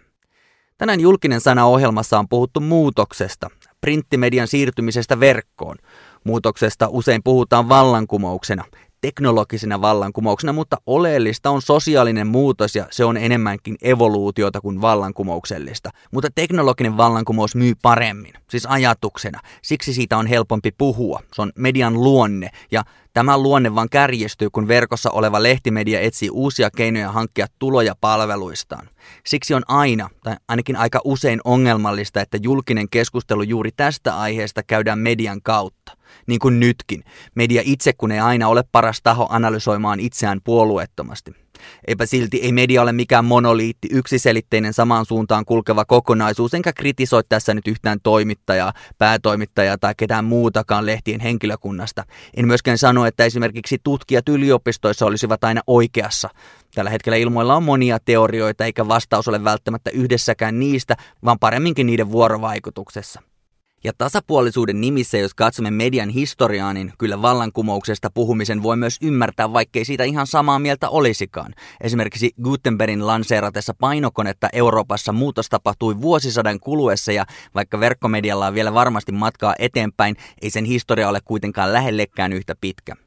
[0.77, 3.49] Tänään julkinen sana ohjelmassa on puhuttu muutoksesta,
[3.81, 5.77] printtimedian siirtymisestä verkkoon.
[6.25, 8.63] Muutoksesta usein puhutaan vallankumouksena,
[9.01, 15.89] teknologisena vallankumouksena, mutta oleellista on sosiaalinen muutos ja se on enemmänkin evoluutiota kuin vallankumouksellista.
[16.11, 19.39] Mutta teknologinen vallankumous myy paremmin, siis ajatuksena.
[19.61, 21.19] Siksi siitä on helpompi puhua.
[21.33, 22.83] Se on median luonne ja
[23.15, 28.89] Tämä luonne vaan kärjestyy, kun verkossa oleva lehtimedia etsii uusia keinoja hankkia tuloja palveluistaan.
[29.25, 34.99] Siksi on aina, tai ainakin aika usein ongelmallista, että julkinen keskustelu juuri tästä aiheesta käydään
[34.99, 35.91] median kautta.
[36.27, 37.03] Niin kuin nytkin.
[37.35, 41.45] Media itse kun ei aina ole paras taho analysoimaan itseään puolueettomasti.
[41.87, 47.53] Eipä silti ei media ole mikään monoliitti, yksiselitteinen samaan suuntaan kulkeva kokonaisuus, enkä kritisoi tässä
[47.53, 52.03] nyt yhtään toimittajaa, päätoimittajaa tai ketään muutakaan lehtien henkilökunnasta.
[52.37, 56.29] En myöskään sano, että esimerkiksi tutkijat yliopistoissa olisivat aina oikeassa.
[56.75, 60.95] Tällä hetkellä ilmoilla on monia teorioita, eikä vastaus ole välttämättä yhdessäkään niistä,
[61.25, 63.21] vaan paremminkin niiden vuorovaikutuksessa.
[63.85, 69.85] Ja tasapuolisuuden nimissä, jos katsomme median historiaa, niin kyllä vallankumouksesta puhumisen voi myös ymmärtää, vaikkei
[69.85, 71.53] siitä ihan samaa mieltä olisikaan.
[71.81, 77.25] Esimerkiksi Gutenbergin lanseeratessa painokonetta Euroopassa muutos tapahtui vuosisadan kuluessa ja
[77.55, 83.04] vaikka verkkomedialla on vielä varmasti matkaa eteenpäin, ei sen historia ole kuitenkaan lähellekään yhtä pitkä.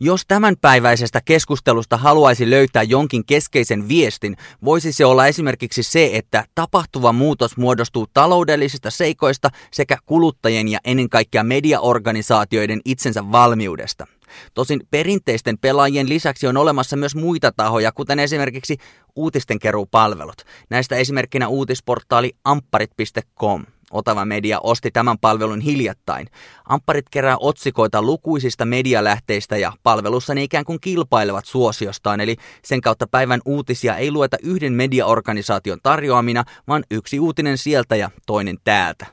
[0.00, 7.12] Jos tämänpäiväisestä keskustelusta haluaisi löytää jonkin keskeisen viestin, voisi se olla esimerkiksi se, että tapahtuva
[7.12, 14.06] muutos muodostuu taloudellisista seikoista sekä kuluttajien ja ennen kaikkea mediaorganisaatioiden itsensä valmiudesta.
[14.54, 18.76] Tosin perinteisten pelaajien lisäksi on olemassa myös muita tahoja, kuten esimerkiksi
[19.16, 20.42] uutistenkeruupalvelut.
[20.70, 23.64] Näistä esimerkkinä uutisportaali ampparit.com.
[23.90, 26.26] Otava Media osti tämän palvelun hiljattain.
[26.68, 33.06] Ampparit kerää otsikoita lukuisista medialähteistä ja palvelussa ne ikään kuin kilpailevat suosiostaan, eli sen kautta
[33.06, 39.06] päivän uutisia ei lueta yhden mediaorganisaation tarjoamina, vaan yksi uutinen sieltä ja toinen täältä.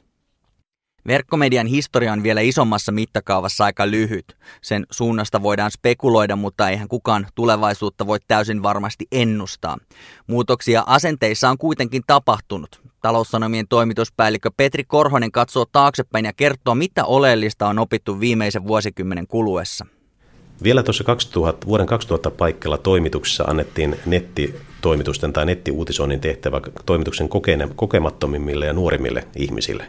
[1.08, 4.38] Verkkomedian historia on vielä isommassa mittakaavassa aika lyhyt.
[4.62, 9.78] Sen suunnasta voidaan spekuloida, mutta eihän kukaan tulevaisuutta voi täysin varmasti ennustaa.
[10.28, 12.82] Muutoksia asenteissa on kuitenkin tapahtunut.
[13.06, 19.86] Taloussanomien toimituspäällikkö Petri Korhonen katsoo taaksepäin ja kertoo, mitä oleellista on opittu viimeisen vuosikymmenen kuluessa.
[20.64, 27.30] Vielä tuossa 2000, vuoden 2000 paikalla toimituksessa annettiin nettitoimitusten tai nettiuutisoinnin tehtävä toimituksen
[27.76, 29.86] kokemattomimmille ja nuorimmille ihmisille.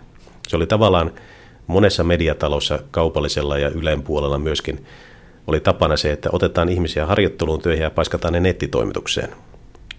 [0.48, 1.12] Se oli tavallaan
[1.66, 4.86] monessa mediatalossa kaupallisella ja Ylen puolella myöskin
[5.46, 9.30] oli tapana se, että otetaan ihmisiä harjoitteluun töihin ja paiskataan ne nettitoimitukseen.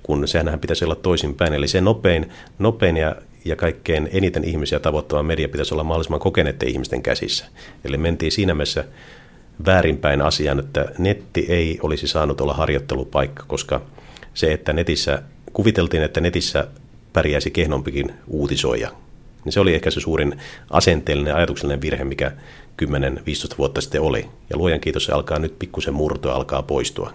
[0.07, 1.53] Kun sehän pitäisi olla toisinpäin.
[1.53, 2.29] Eli se nopein,
[2.59, 7.45] nopein ja, ja kaikkein eniten ihmisiä tavoittava media pitäisi olla mahdollisimman kokeneiden ihmisten käsissä.
[7.85, 8.85] Eli mentiin siinä mielessä
[9.65, 13.81] väärinpäin asiaan, että netti ei olisi saanut olla harjoittelupaikka, koska
[14.33, 16.67] se, että netissä, kuviteltiin, että netissä
[17.13, 18.91] pärjäisi kehnompikin uutisoija,
[19.45, 20.39] niin se oli ehkä se suurin
[20.69, 22.31] asenteellinen ajatuksellinen virhe, mikä
[22.83, 22.87] 10-15
[23.57, 24.25] vuotta sitten oli.
[24.49, 27.13] Ja luojan kiitos se alkaa nyt pikkusen murtoa, alkaa poistua.